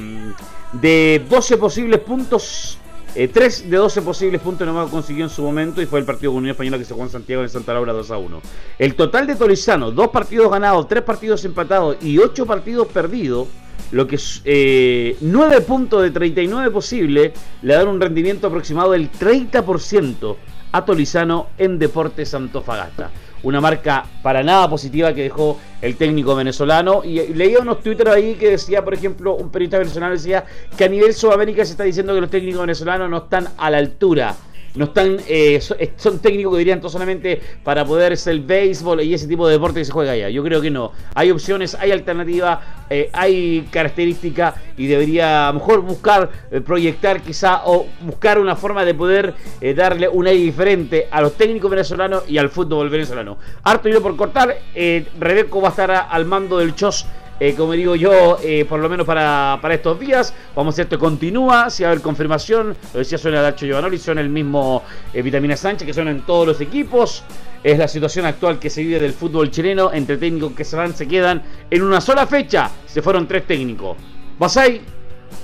de 0.72 1.24
12 1.28 1.56
posibles 1.56 2.00
puntos, 2.00 2.78
3 3.14 3.60
eh, 3.60 3.68
de 3.68 3.76
12 3.76 4.02
posibles 4.02 4.40
puntos 4.40 4.66
nomás 4.66 4.90
consiguió 4.90 5.24
en 5.24 5.30
su 5.30 5.42
momento 5.42 5.80
y 5.80 5.86
fue 5.86 6.00
el 6.00 6.04
partido 6.04 6.32
con 6.32 6.38
Unión 6.38 6.50
Española 6.50 6.78
que 6.78 6.84
se 6.84 6.92
jugó 6.92 7.04
en 7.04 7.12
Santiago 7.12 7.42
en 7.42 7.48
Santa 7.48 7.72
Laura 7.72 7.92
2 7.92 8.10
a 8.10 8.18
1. 8.18 8.40
El 8.78 8.96
total 8.96 9.26
de 9.28 9.36
Tolizano, 9.36 9.92
2 9.92 10.08
partidos 10.08 10.50
ganados, 10.50 10.88
3 10.88 11.04
partidos 11.04 11.44
empatados 11.44 11.96
y 12.02 12.18
8 12.18 12.44
partidos 12.44 12.88
perdidos, 12.88 13.46
lo 13.92 14.08
que 14.08 14.16
es 14.16 14.42
9 14.44 15.56
eh, 15.56 15.60
puntos 15.60 16.02
de 16.02 16.10
39 16.10 16.72
posibles, 16.72 17.32
le 17.62 17.74
dan 17.74 17.86
un 17.86 18.00
rendimiento 18.00 18.48
aproximado 18.48 18.90
del 18.90 19.12
30% 19.12 20.36
a 20.72 20.84
Tolizano 20.84 21.50
en 21.56 21.78
Deportes 21.78 22.34
Antofagasta 22.34 23.12
una 23.44 23.60
marca 23.60 24.04
para 24.22 24.42
nada 24.42 24.68
positiva 24.68 25.14
que 25.14 25.22
dejó 25.22 25.58
el 25.80 25.96
técnico 25.96 26.34
venezolano. 26.34 27.02
Y, 27.04 27.34
leía 27.34 27.60
unos 27.60 27.80
Twitter 27.82 28.08
ahí 28.08 28.34
que 28.34 28.50
decía, 28.50 28.84
por 28.84 28.94
ejemplo, 28.94 29.34
un 29.34 29.50
periodista 29.50 29.78
venezolano 29.78 30.14
decía 30.14 30.44
que 30.76 30.84
a 30.84 30.88
nivel 30.88 31.14
Sudamérica 31.14 31.64
se 31.64 31.72
está 31.72 31.84
diciendo 31.84 32.14
que 32.14 32.20
los 32.20 32.30
técnicos 32.30 32.60
venezolanos 32.62 33.08
no 33.08 33.18
están 33.18 33.48
a 33.56 33.70
la 33.70 33.78
altura 33.78 34.34
no 34.74 34.86
están, 34.86 35.18
eh, 35.28 35.60
eh, 35.78 35.92
son, 35.96 36.18
técnicos 36.18 36.54
que 36.54 36.58
dirían 36.58 36.82
solamente 36.88 37.40
para 37.62 37.84
poder 37.84 38.16
ser 38.16 38.34
el 38.34 38.40
béisbol 38.40 39.02
y 39.02 39.14
ese 39.14 39.28
tipo 39.28 39.46
de 39.46 39.54
deporte 39.54 39.80
que 39.80 39.84
se 39.84 39.92
juega 39.92 40.12
allá. 40.12 40.28
Yo 40.28 40.42
creo 40.42 40.60
que 40.60 40.70
no. 40.70 40.92
Hay 41.14 41.30
opciones, 41.30 41.76
hay 41.76 41.92
alternativas, 41.92 42.58
eh, 42.90 43.08
hay 43.12 43.68
características 43.70 44.54
y 44.76 44.86
debería 44.86 45.48
a 45.48 45.52
lo 45.52 45.60
mejor 45.60 45.80
buscar, 45.82 46.28
proyectar 46.64 47.22
quizá 47.22 47.62
o 47.66 47.86
buscar 48.00 48.38
una 48.38 48.56
forma 48.56 48.84
de 48.84 48.94
poder 48.94 49.34
darle 49.76 50.08
un 50.08 50.26
aire 50.26 50.42
diferente 50.42 51.08
a 51.10 51.20
los 51.20 51.34
técnicos 51.34 51.70
venezolanos 51.70 52.24
y 52.28 52.38
al 52.38 52.48
fútbol 52.48 52.88
venezolano. 52.90 53.38
Harto 53.62 53.88
yo 53.88 54.02
por 54.02 54.16
cortar, 54.16 54.56
Rebeco 54.74 55.60
va 55.60 55.68
a 55.68 55.70
estar 55.70 55.90
al 56.10 56.24
mando 56.24 56.58
del 56.58 56.74
CHOS 56.74 57.06
eh, 57.40 57.54
como 57.54 57.72
digo 57.72 57.96
yo, 57.96 58.38
eh, 58.42 58.64
por 58.64 58.80
lo 58.80 58.88
menos 58.88 59.06
para, 59.06 59.58
estos 59.70 59.98
días. 59.98 60.34
Vamos 60.54 60.74
a 60.74 60.76
ver, 60.78 60.86
esto 60.86 60.98
continúa, 60.98 61.68
si 61.70 61.82
va 61.82 61.88
a 61.88 61.92
haber 61.92 62.02
confirmación, 62.02 62.76
lo 62.92 62.98
decía 62.98 63.18
suena 63.18 63.42
Dacho 63.42 63.66
Giovanoli, 63.66 63.98
suena 63.98 64.20
el 64.20 64.28
mismo 64.28 64.82
eh, 65.12 65.22
Vitamina 65.22 65.56
Sánchez, 65.56 65.86
que 65.86 65.94
suena 65.94 66.10
en 66.10 66.22
todos 66.22 66.46
los 66.46 66.60
equipos. 66.60 67.24
Es 67.62 67.78
la 67.78 67.88
situación 67.88 68.26
actual 68.26 68.58
que 68.58 68.70
se 68.70 68.82
vive 68.82 69.00
del 69.00 69.12
fútbol 69.12 69.50
chileno, 69.50 69.92
entre 69.92 70.16
técnicos 70.16 70.52
que 70.52 70.64
se 70.64 70.76
van, 70.76 70.94
se 70.94 71.08
quedan 71.08 71.42
en 71.70 71.82
una 71.82 72.00
sola 72.00 72.26
fecha. 72.26 72.70
Se 72.86 73.02
fueron 73.02 73.26
tres 73.26 73.46
técnicos. 73.46 73.96
Basay, 74.38 74.82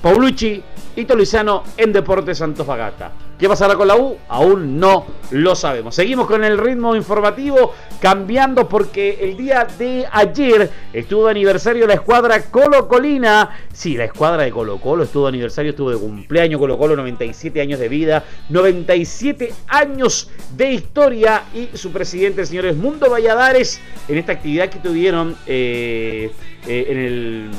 Paulucci 0.02 0.62
y 0.96 1.04
Tolizano 1.04 1.64
en 1.76 1.92
Deportes 1.92 2.40
Antofagasta. 2.42 3.12
¿Qué 3.40 3.48
pasará 3.48 3.74
con 3.74 3.88
la 3.88 3.96
U? 3.96 4.18
Aún 4.28 4.78
no 4.78 5.06
lo 5.30 5.54
sabemos. 5.54 5.94
Seguimos 5.94 6.26
con 6.26 6.44
el 6.44 6.58
ritmo 6.58 6.94
informativo, 6.94 7.72
cambiando 7.98 8.68
porque 8.68 9.16
el 9.18 9.34
día 9.34 9.66
de 9.78 10.06
ayer 10.12 10.70
estuvo 10.92 11.24
de 11.24 11.30
aniversario 11.30 11.86
la 11.86 11.94
escuadra 11.94 12.42
Colo 12.50 12.86
Colina. 12.86 13.48
Sí, 13.72 13.96
la 13.96 14.04
escuadra 14.04 14.42
de 14.42 14.50
Colo 14.50 14.76
Colo 14.78 15.04
estuvo 15.04 15.22
de 15.22 15.30
aniversario, 15.30 15.70
estuvo 15.70 15.90
de 15.90 15.96
cumpleaños 15.96 16.60
Colo 16.60 16.76
Colo, 16.76 16.96
97 16.96 17.62
años 17.62 17.80
de 17.80 17.88
vida, 17.88 18.24
97 18.50 19.54
años 19.68 20.30
de 20.54 20.72
historia 20.72 21.44
y 21.54 21.74
su 21.78 21.92
presidente, 21.92 22.42
el 22.42 22.46
señor 22.46 22.66
Esmundo 22.66 23.08
Valladares, 23.08 23.80
en 24.06 24.18
esta 24.18 24.32
actividad 24.32 24.68
que 24.68 24.80
tuvieron 24.80 25.34
eh, 25.46 26.30
eh, 26.66 26.86
en 26.90 26.98
el 26.98 27.50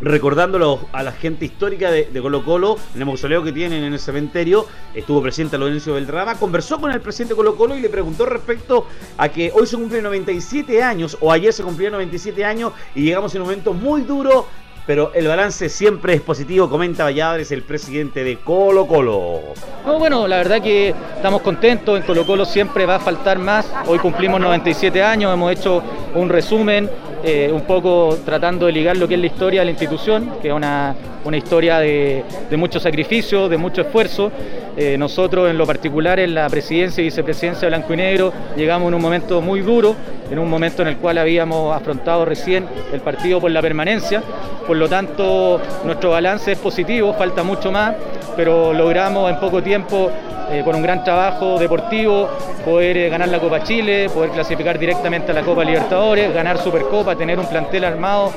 recordándolo 0.00 0.88
a 0.92 1.02
la 1.02 1.12
gente 1.12 1.44
histórica 1.44 1.90
de, 1.90 2.08
Colo 2.20 2.44
Colo, 2.44 2.76
en 2.94 3.00
el 3.00 3.06
mausoleo 3.06 3.42
que 3.42 3.52
tienen 3.52 3.84
en 3.84 3.92
el 3.92 3.98
cementerio, 3.98 4.66
estuvo 4.94 5.22
presente 5.22 5.58
Lorenzo 5.58 5.94
Beltrama, 5.94 6.38
conversó 6.38 6.80
con 6.80 6.90
el 6.90 7.00
presidente 7.00 7.34
Colo 7.34 7.56
Colo 7.56 7.76
y 7.76 7.80
le 7.80 7.88
preguntó 7.88 8.26
respecto 8.26 8.86
a 9.16 9.28
que 9.28 9.50
hoy 9.54 9.66
se 9.66 9.76
cumplen 9.76 10.04
97 10.04 10.82
años, 10.82 11.16
o 11.20 11.32
ayer 11.32 11.52
se 11.52 11.62
cumplieron 11.62 11.94
97 11.94 12.44
años, 12.44 12.72
y 12.94 13.02
llegamos 13.02 13.34
en 13.34 13.42
un 13.42 13.48
momento 13.48 13.72
muy 13.72 14.02
duro 14.02 14.46
pero 14.88 15.12
el 15.12 15.28
balance 15.28 15.68
siempre 15.68 16.14
es 16.14 16.22
positivo, 16.22 16.70
comenta 16.70 17.04
Valladares, 17.04 17.52
el 17.52 17.62
presidente 17.62 18.24
de 18.24 18.38
Colo 18.38 18.86
Colo. 18.86 19.40
No, 19.84 19.98
bueno, 19.98 20.26
la 20.26 20.38
verdad 20.38 20.62
que 20.62 20.94
estamos 21.14 21.42
contentos, 21.42 22.00
en 22.00 22.06
Colo 22.06 22.24
Colo 22.24 22.46
siempre 22.46 22.86
va 22.86 22.94
a 22.94 22.98
faltar 22.98 23.38
más, 23.38 23.70
hoy 23.86 23.98
cumplimos 23.98 24.40
97 24.40 25.02
años, 25.02 25.30
hemos 25.34 25.52
hecho 25.52 25.82
un 26.14 26.30
resumen, 26.30 26.88
eh, 27.22 27.50
un 27.52 27.66
poco 27.66 28.16
tratando 28.24 28.64
de 28.64 28.72
ligar 28.72 28.96
lo 28.96 29.06
que 29.06 29.16
es 29.16 29.20
la 29.20 29.26
historia 29.26 29.60
de 29.60 29.66
la 29.66 29.72
institución, 29.72 30.32
que 30.40 30.48
es 30.48 30.54
una, 30.54 30.96
historia 31.36 31.78
de, 31.78 32.24
mucho 32.56 32.80
sacrificio, 32.80 33.48
de 33.48 33.56
mucho 33.56 33.82
esfuerzo. 33.82 34.30
Eh, 34.76 34.96
nosotros 34.96 35.50
en 35.50 35.58
lo 35.58 35.66
particular 35.66 36.20
en 36.20 36.34
la 36.34 36.48
presidencia 36.48 37.00
y 37.00 37.04
vicepresidencia 37.04 37.62
de 37.62 37.68
Blanco 37.68 37.94
y 37.94 37.96
Negro 37.96 38.32
llegamos 38.56 38.88
en 38.88 38.94
un 38.94 39.02
momento 39.02 39.40
muy 39.40 39.60
duro, 39.60 39.96
en 40.30 40.38
un 40.38 40.48
momento 40.48 40.82
en 40.82 40.88
el 40.88 40.96
cual 40.98 41.18
habíamos 41.18 41.74
afrontado 41.74 42.24
recién 42.24 42.66
el 42.92 43.00
partido 43.00 43.40
por 43.40 43.50
la 43.50 43.60
permanencia. 43.60 44.22
Por 44.66 44.76
lo 44.76 44.88
tanto, 44.88 45.60
nuestro 45.84 46.10
balance 46.10 46.52
es 46.52 46.58
positivo, 46.58 47.14
falta 47.14 47.42
mucho 47.42 47.72
más, 47.72 47.94
pero 48.36 48.72
logramos 48.72 49.30
en 49.30 49.40
poco 49.40 49.62
tiempo 49.62 50.10
eh, 50.50 50.62
con 50.64 50.74
un 50.76 50.82
gran 50.82 51.04
trabajo 51.04 51.58
deportivo, 51.58 52.26
poder 52.64 52.96
eh, 52.96 53.08
ganar 53.10 53.28
la 53.28 53.38
Copa 53.38 53.62
Chile, 53.62 54.08
poder 54.08 54.30
clasificar 54.30 54.78
directamente 54.78 55.30
a 55.30 55.34
la 55.34 55.42
Copa 55.42 55.62
Libertadores, 55.62 56.32
ganar 56.32 56.56
Supercopa, 56.56 57.14
tener 57.16 57.38
un 57.38 57.46
plantel 57.46 57.84
armado 57.84 58.32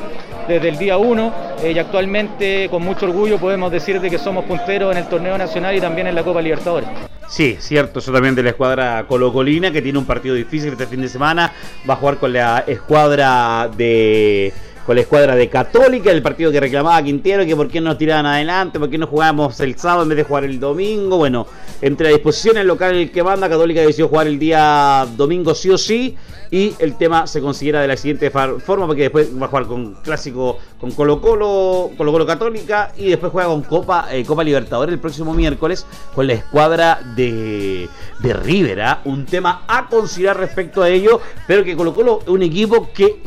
desde 0.46 0.68
el 0.68 0.78
día 0.78 0.98
1 0.98 1.34
eh, 1.64 1.72
y 1.72 1.80
actualmente 1.80 2.68
con 2.72 2.82
mucho 2.84 3.06
orgullo 3.06 3.38
podemos 3.38 3.72
decir 3.72 4.01
de 4.01 4.10
que 4.10 4.18
somos 4.18 4.46
punteros 4.46 4.92
en 4.92 4.98
el 4.98 5.08
torneo 5.08 5.38
nacional 5.38 5.75
y 5.75 5.82
también 5.82 6.08
en 6.08 6.16
la 6.16 6.24
Copa 6.24 6.42
Libertadores. 6.42 6.90
Sí, 7.30 7.58
cierto, 7.60 8.00
eso 8.00 8.12
también 8.12 8.34
de 8.34 8.44
la 8.44 8.50
escuadra 8.50 9.06
Colocolina 9.08 9.72
que 9.72 9.82
tiene 9.82 10.00
un 10.00 10.06
partido 10.06 10.34
difícil 10.34 10.72
este 10.72 10.88
fin 10.88 11.01
de 11.01 11.10
semana, 11.10 11.54
va 11.88 11.94
a 11.94 11.98
jugar 11.98 12.18
con 12.18 12.34
la 12.34 12.63
escuadra 12.66 13.70
de 13.78 14.51
con 14.86 14.96
la 14.96 15.01
escuadra 15.01 15.36
de 15.36 15.48
Católica, 15.48 16.12
el 16.12 16.24
partido 16.24 16.51
que 16.51 16.60
reclamaba 16.60 17.01
Quintero, 17.04 17.46
que 17.46 17.56
por 17.56 17.68
qué 17.68 17.80
no 17.80 17.96
tiraban 17.98 18.25
adelante, 18.25 18.80
por 18.80 18.90
qué 18.90 18.98
no 18.98 19.06
jugábamos 19.06 19.60
el 19.60 19.78
sábado 19.78 20.04
en 20.04 20.10
vez 20.10 20.18
de 20.18 20.24
jugar 20.24 20.44
el 20.44 20.60
domingo. 20.60 21.18
Bueno, 21.18 21.46
entre 21.82 22.10
la 22.10 22.14
disposición 22.14 22.58
el 22.58 22.68
local 22.68 23.10
que 23.12 23.24
manda, 23.24 23.50
Católica 23.50 23.82
decidió 23.82 24.08
jugar 24.08 24.28
el 24.28 24.38
día 24.38 25.08
domingo 25.18 25.56
sí 25.56 25.70
o 25.70 25.78
sí. 25.78 26.16
Y 26.52 26.76
el 26.80 26.98
tema 26.98 27.28
se 27.28 27.40
considera 27.40 27.82
de 27.82 27.88
la 27.88 27.96
siguiente 27.96 28.30
forma, 28.30 28.86
porque 28.86 29.04
después 29.04 29.30
va 29.42 29.46
a 29.46 29.50
jugar 29.50 29.68
con 29.68 29.94
clásico 30.04 30.60
con 30.82 30.92
Colo 30.92 31.22
Colo, 31.22 31.92
Colo 31.98 32.12
Colo 32.12 32.26
Católica, 32.26 32.92
y 32.98 33.10
después 33.10 33.32
juega 33.32 33.48
con 33.48 33.64
Copa, 33.64 34.08
eh, 34.12 34.26
Copa 34.26 34.44
Libertadores 34.44 34.92
el 34.92 35.00
próximo 35.00 35.34
miércoles 35.34 35.86
con 36.14 36.28
la 36.28 36.34
escuadra 36.34 37.00
de, 37.16 37.88
de 38.20 38.34
River. 38.34 38.82
¿ah? 38.82 39.02
Un 39.06 39.26
tema 39.26 39.64
a 39.66 39.88
considerar 39.88 40.38
respecto 40.38 40.84
a 40.84 40.90
ello, 40.90 41.22
pero 41.48 41.64
que 41.64 41.76
Colo 41.76 41.94
Colo 41.94 42.20
es 42.22 42.28
un 42.28 42.44
equipo 42.44 42.90
que 42.94 43.22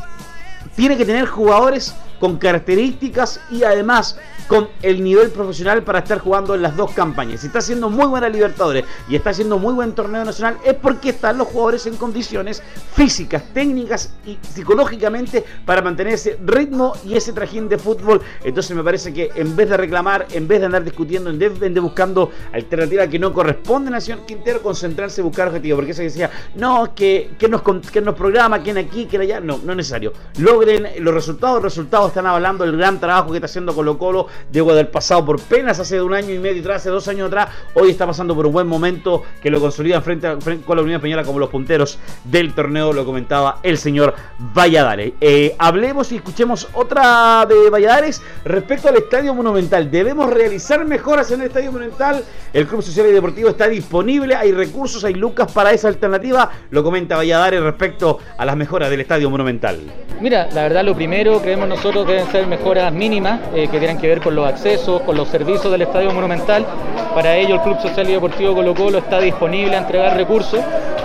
tiene 0.77 0.99
que 0.99 1.07
tener 1.07 1.27
jugadores 1.27 1.95
con 2.19 2.39
características 2.39 3.41
y 3.51 3.63
además 3.63 4.19
con 4.49 4.69
el 4.83 5.03
nivel 5.03 5.31
profesional 5.31 5.83
para 5.83 6.01
estar 6.01 6.19
jugando 6.19 6.55
en 6.55 6.63
las 6.63 6.77
dos 6.77 6.93
campañas. 6.93 7.41
Si 7.41 7.47
está 7.47 7.61
haciendo 7.61 7.89
muy 7.89 8.07
buena 8.07 8.29
Libertadores 8.29 8.85
y 9.09 9.17
está 9.17 9.31
haciendo 9.31 9.59
muy 9.59 9.75
buen 9.75 9.93
torneo 9.93 10.25
nacional, 10.25 10.59
es 10.65 10.75
porque 10.75 11.11
están 11.11 11.39
los 11.39 11.49
jugadores 11.49 11.87
en 11.87 11.97
condiciones 11.97 12.63
físicas, 12.93 13.43
técnicas 13.53 14.13
y 14.27 14.39
psicológicamente 14.43 15.45
para 15.65 15.83
mantener 15.83 16.15
ese 16.15 16.39
ritmo 16.45 16.95
y 17.05 17.17
ese 17.17 17.33
trajín 17.33 17.69
de 17.69 17.79
fútbol. 17.79 18.21
Entonces 18.43 18.77
me 18.77 18.83
parece 18.83 19.13
que 19.13 19.31
en 19.35 19.57
vez 19.57 19.71
de 19.71 19.77
reclamar, 19.77 20.27
en 20.33 20.47
vez 20.47 20.61
de 20.61 20.67
andar 20.67 20.85
discutiendo, 20.85 21.31
en 21.31 21.39
vez 21.39 21.59
de 21.59 21.81
buscando 21.81 22.31
alternativas 22.53 23.09
que 23.09 23.19
no 23.19 23.33
corresponden 23.33 23.95
a 23.95 24.01
señor 24.01 24.27
Quintero, 24.27 24.63
concentrarse 24.63 25.21
en 25.21 25.27
buscar 25.27 25.49
objetivos. 25.49 25.79
Porque 25.79 25.95
se 25.95 26.03
decía, 26.05 26.31
no, 26.55 26.95
que, 26.95 27.33
que, 27.39 27.49
nos, 27.49 27.63
que 27.63 28.01
nos 28.01 28.15
programa, 28.15 28.63
quién 28.63 28.79
aquí, 28.79 29.07
quién 29.09 29.23
allá. 29.23 29.41
No, 29.41 29.59
no 29.65 29.73
es 29.73 29.77
necesario. 29.77 30.13
Logren 30.39 30.89
los 30.99 31.15
resultados, 31.15 31.63
los 31.63 31.73
están 32.09 32.27
hablando 32.27 32.65
del 32.65 32.77
gran 32.77 33.01
trabajo 33.01 33.31
que 33.31 33.39
está 33.39 33.47
haciendo 33.47 33.75
Colo 33.75 33.99
Colo 33.99 34.27
Diego 34.51 34.75
del 34.75 34.89
pasado 34.89 35.25
por 35.25 35.41
penas 35.41 35.79
hace 35.79 36.01
un 36.01 36.15
año 36.15 36.33
y 36.33 36.39
medio 36.39 36.61
atrás, 36.61 36.83
hace 36.83 36.91
dos 36.91 37.09
años 37.09 37.29
atrás, 37.29 37.49
hoy 37.75 37.91
está 37.91 38.07
pasando 38.07 38.35
por 38.35 38.47
un 38.47 38.53
buen 38.53 38.67
momento 38.67 39.23
que 39.43 39.51
lo 39.51 39.61
consolida 39.61 40.01
frente, 40.01 40.27
a, 40.27 40.35
la 40.35 40.83
Unión 40.83 40.97
Española 40.97 41.25
como 41.25 41.39
los 41.39 41.51
punteros 41.51 41.99
del 42.25 42.55
torneo, 42.55 42.93
lo 42.93 43.05
comentaba 43.05 43.59
el 43.63 43.79
señor 43.79 44.15
Valladares. 44.39 45.13
Eh, 45.21 45.55
hablemos 45.59 46.11
y 46.13 46.17
escuchemos 46.17 46.69
otra 46.73 47.47
de 47.47 47.71
Valladares 47.71 48.23
respecto 48.45 48.89
al 48.89 48.97
Estadio 48.97 49.35
Monumental. 49.35 49.91
Debemos 49.91 50.31
realizar 50.31 50.85
mejoras 50.85 51.31
en 51.31 51.41
el 51.41 51.47
Estadio 51.49 51.73
Monumental. 51.73 52.25
El 52.53 52.67
Club 52.67 52.83
Social 52.83 53.07
y 53.09 53.13
Deportivo 53.13 53.49
está 53.49 53.69
disponible, 53.69 54.35
hay 54.35 54.53
recursos, 54.53 55.05
hay 55.05 55.15
lucas 55.15 55.51
para 55.53 55.73
esa 55.73 55.89
alternativa. 55.89 56.51
Lo 56.71 56.83
comenta 56.83 57.17
Valladares 57.17 57.63
respecto 57.63 58.19
a 58.37 58.45
las 58.45 58.57
mejoras 58.57 58.91
del 58.91 59.01
Estadio 59.01 59.31
Monumental. 59.31 59.81
Mira, 60.21 60.49
la 60.53 60.63
verdad 60.63 60.85
lo 60.85 60.95
primero 60.95 61.41
creemos 61.41 61.69
nosotros 61.69 61.94
nosotros 61.95 62.17
deben 62.17 62.33
ser 62.33 62.49
mejoras 62.49 62.93
mínimas 62.93 63.39
eh, 63.55 63.69
que 63.71 63.79
tienen 63.79 63.99
que 63.99 64.09
ver 64.09 64.21
con 64.21 64.35
los 64.35 64.49
accesos, 64.49 65.01
con 65.03 65.17
los 65.17 65.29
servicios 65.29 65.71
del 65.71 65.83
Estadio 65.83 66.11
Monumental. 66.11 66.67
Para 67.15 67.37
ello 67.37 67.55
el 67.55 67.61
Club 67.61 67.81
Social 67.81 68.11
y 68.11 68.15
Deportivo 68.15 68.53
Colo 68.53 68.75
Colo 68.75 68.99
está 68.99 69.21
disponible 69.21 69.77
a 69.77 69.79
entregar 69.79 70.17
recursos, 70.17 70.59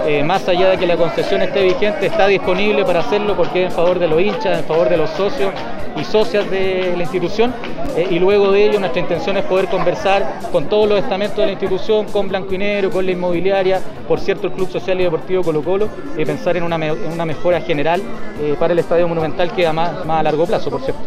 eh, 0.06 0.24
más 0.24 0.48
allá 0.48 0.70
de 0.70 0.77
que 0.77 0.88
la 0.88 0.98
concesión 0.98 1.41
esté 1.41 1.63
vigente, 1.63 2.06
está 2.06 2.27
disponible 2.27 2.84
para 2.86 3.00
hacerlo 3.00 3.36
porque 3.36 3.63
es 3.63 3.70
en 3.70 3.75
favor 3.75 4.00
de 4.00 4.08
los 4.08 4.22
hinchas, 4.22 4.60
en 4.60 4.65
favor 4.65 4.89
de 4.89 4.98
los 4.98 5.10
socios 5.12 5.53
y 6.00 6.03
socias 6.03 6.50
de 6.50 6.94
la 6.96 7.03
institución. 7.03 7.53
Eh, 7.96 8.08
y 8.12 8.20
luego 8.20 8.51
de 8.51 8.65
ello 8.65 8.79
nuestra 8.79 9.01
intención 9.01 9.38
es 9.38 9.46
poder 9.46 9.68
conversar 9.68 10.39
con 10.51 10.70
todos 10.70 10.88
los 10.88 11.00
estamentos 11.00 11.38
de 11.38 11.46
la 11.48 11.51
institución, 11.51 12.06
con 12.08 12.27
Blanco 12.29 12.53
y 12.53 12.58
Negro, 12.58 12.89
con 12.89 13.06
la 13.06 13.12
inmobiliaria, 13.12 13.82
por 14.08 14.20
cierto 14.20 14.48
el 14.48 14.53
Club 14.53 14.70
Social 14.70 15.00
y 15.00 15.03
Deportivo 15.03 15.44
Colo 15.44 15.62
Colo 15.63 15.89
y 16.18 16.25
pensar 16.25 16.58
en 16.58 16.63
una, 16.63 16.77
mejora 17.25 17.62
general 17.62 18.01
eh, 18.41 18.56
para 18.60 18.74
el 18.74 18.79
Estadio 18.79 19.08
Monumental 19.08 19.51
que 19.53 19.72
más, 19.72 20.06
más 20.06 20.20
a 20.20 20.24
largo 20.24 20.46
plazo, 20.46 20.70
por 20.70 20.82
cierto. 20.82 21.01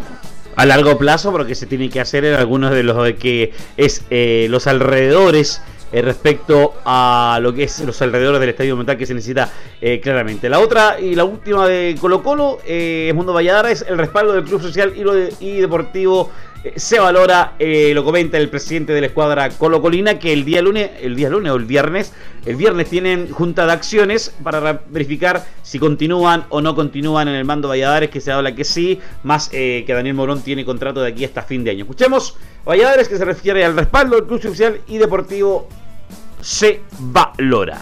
A 0.55 0.65
largo 0.65 0.97
plazo 0.97 1.31
porque 1.31 1.55
se 1.55 1.65
tiene 1.65 1.89
que 1.89 1.99
hacer 1.99 2.25
en 2.25 2.35
algunos 2.35 2.71
de 2.71 2.83
los 2.83 3.13
que 3.13 3.53
es 3.75 4.05
los 4.49 4.67
alrededores 4.67 5.63
eh, 5.93 6.01
respecto 6.01 6.73
a 6.85 7.37
lo 7.39 7.53
que 7.53 7.65
es 7.65 7.79
los 7.81 8.01
alrededores 8.01 8.39
del 8.39 8.49
estadio 8.49 8.75
mental 8.75 8.97
que 8.97 9.05
se 9.05 9.13
necesita 9.13 9.53
eh, 9.79 9.99
claramente. 10.01 10.49
La 10.49 10.59
otra 10.59 10.99
y 10.99 11.13
la 11.13 11.23
última 11.23 11.67
de 11.67 11.95
Colo 12.01 12.23
Colo, 12.23 12.57
eh, 12.65 13.11
Mundo 13.13 13.31
Valladara, 13.31 13.69
es 13.69 13.85
el 13.87 13.99
respaldo 13.99 14.33
del 14.33 14.43
Club 14.43 14.59
Social 14.59 14.91
y, 15.39 15.57
Deportivo 15.59 16.31
se 16.77 16.97
valora, 16.97 17.55
lo 17.59 18.05
comenta 18.05 18.37
el 18.37 18.49
presidente 18.49 18.93
de 18.93 19.01
la 19.01 19.07
escuadra 19.07 19.49
Colo 19.49 19.81
Colina, 19.81 20.17
que 20.17 20.31
el 20.31 20.45
día 20.45 20.61
lunes, 20.61 20.91
el 21.01 21.13
día 21.13 21.29
lunes 21.29 21.51
o 21.51 21.57
el 21.57 21.65
viernes, 21.65 22.13
el 22.45 22.55
viernes 22.55 22.89
tienen 22.89 23.29
junta 23.29 23.65
de 23.65 23.73
acciones 23.73 24.33
para 24.43 24.81
verificar 24.87 25.45
si 25.61 25.77
continúan 25.77 26.45
o 26.47 26.61
no 26.61 26.73
continúan 26.73 27.27
en 27.27 27.35
el 27.35 27.43
mando 27.43 27.67
Valladares, 27.67 28.09
que 28.09 28.21
se 28.21 28.31
habla 28.31 28.55
que 28.55 28.63
sí, 28.63 29.01
más 29.23 29.49
que 29.49 29.85
Daniel 29.85 30.15
Morón 30.15 30.41
tiene 30.41 30.63
contrato 30.63 31.01
de 31.01 31.09
aquí 31.09 31.25
hasta 31.25 31.41
fin 31.43 31.65
de 31.65 31.71
año. 31.71 31.81
Escuchemos 31.81 32.37
Valladares 32.65 33.09
que 33.09 33.17
se 33.17 33.25
refiere 33.25 33.65
al 33.65 33.75
respaldo 33.75 34.15
del 34.15 34.25
Club 34.25 34.41
Social 34.41 34.79
y 34.87 34.99
Deportivo 34.99 35.67
se 36.43 36.81
valora. 36.99 37.77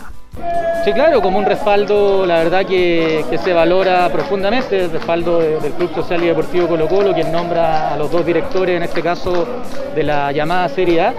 Sí, 0.86 0.94
claro, 0.94 1.22
como 1.22 1.38
un 1.38 1.46
respaldo, 1.46 2.26
la 2.26 2.44
verdad 2.44 2.66
que, 2.66 3.26
se 3.44 3.54
valora 3.54 4.10
profundamente, 4.10 4.86
el 4.86 4.92
respaldo 4.92 5.40
del 5.40 5.74
Club 5.74 5.94
Social 5.94 6.24
y 6.24 6.28
Deportivo 6.28 6.68
Colo 6.68 6.88
Colo, 6.88 7.14
quien 7.14 7.32
nombra 7.32 7.94
a 7.94 7.98
los 7.98 8.12
dos 8.12 8.26
directores, 8.26 8.78
en 8.78 8.84
este 8.84 9.02
caso, 9.02 9.48
de 9.94 10.04
la 10.04 10.32
llamada 10.32 10.70
Serie 10.70 11.02
A. 11.02 11.14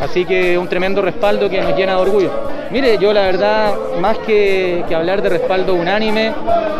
Así 0.00 0.24
que 0.24 0.58
un 0.58 0.68
tremendo 0.68 1.00
respaldo 1.00 1.48
que 1.48 1.60
nos 1.60 1.76
llena 1.76 1.94
de 1.96 2.02
orgullo. 2.02 2.30
Mire, 2.70 2.98
yo 2.98 3.12
la 3.12 3.22
verdad, 3.22 3.74
más 4.00 4.18
que, 4.18 4.84
hablar 4.94 5.22
de 5.22 5.28
respaldo 5.28 5.74
unánime, 5.74 6.32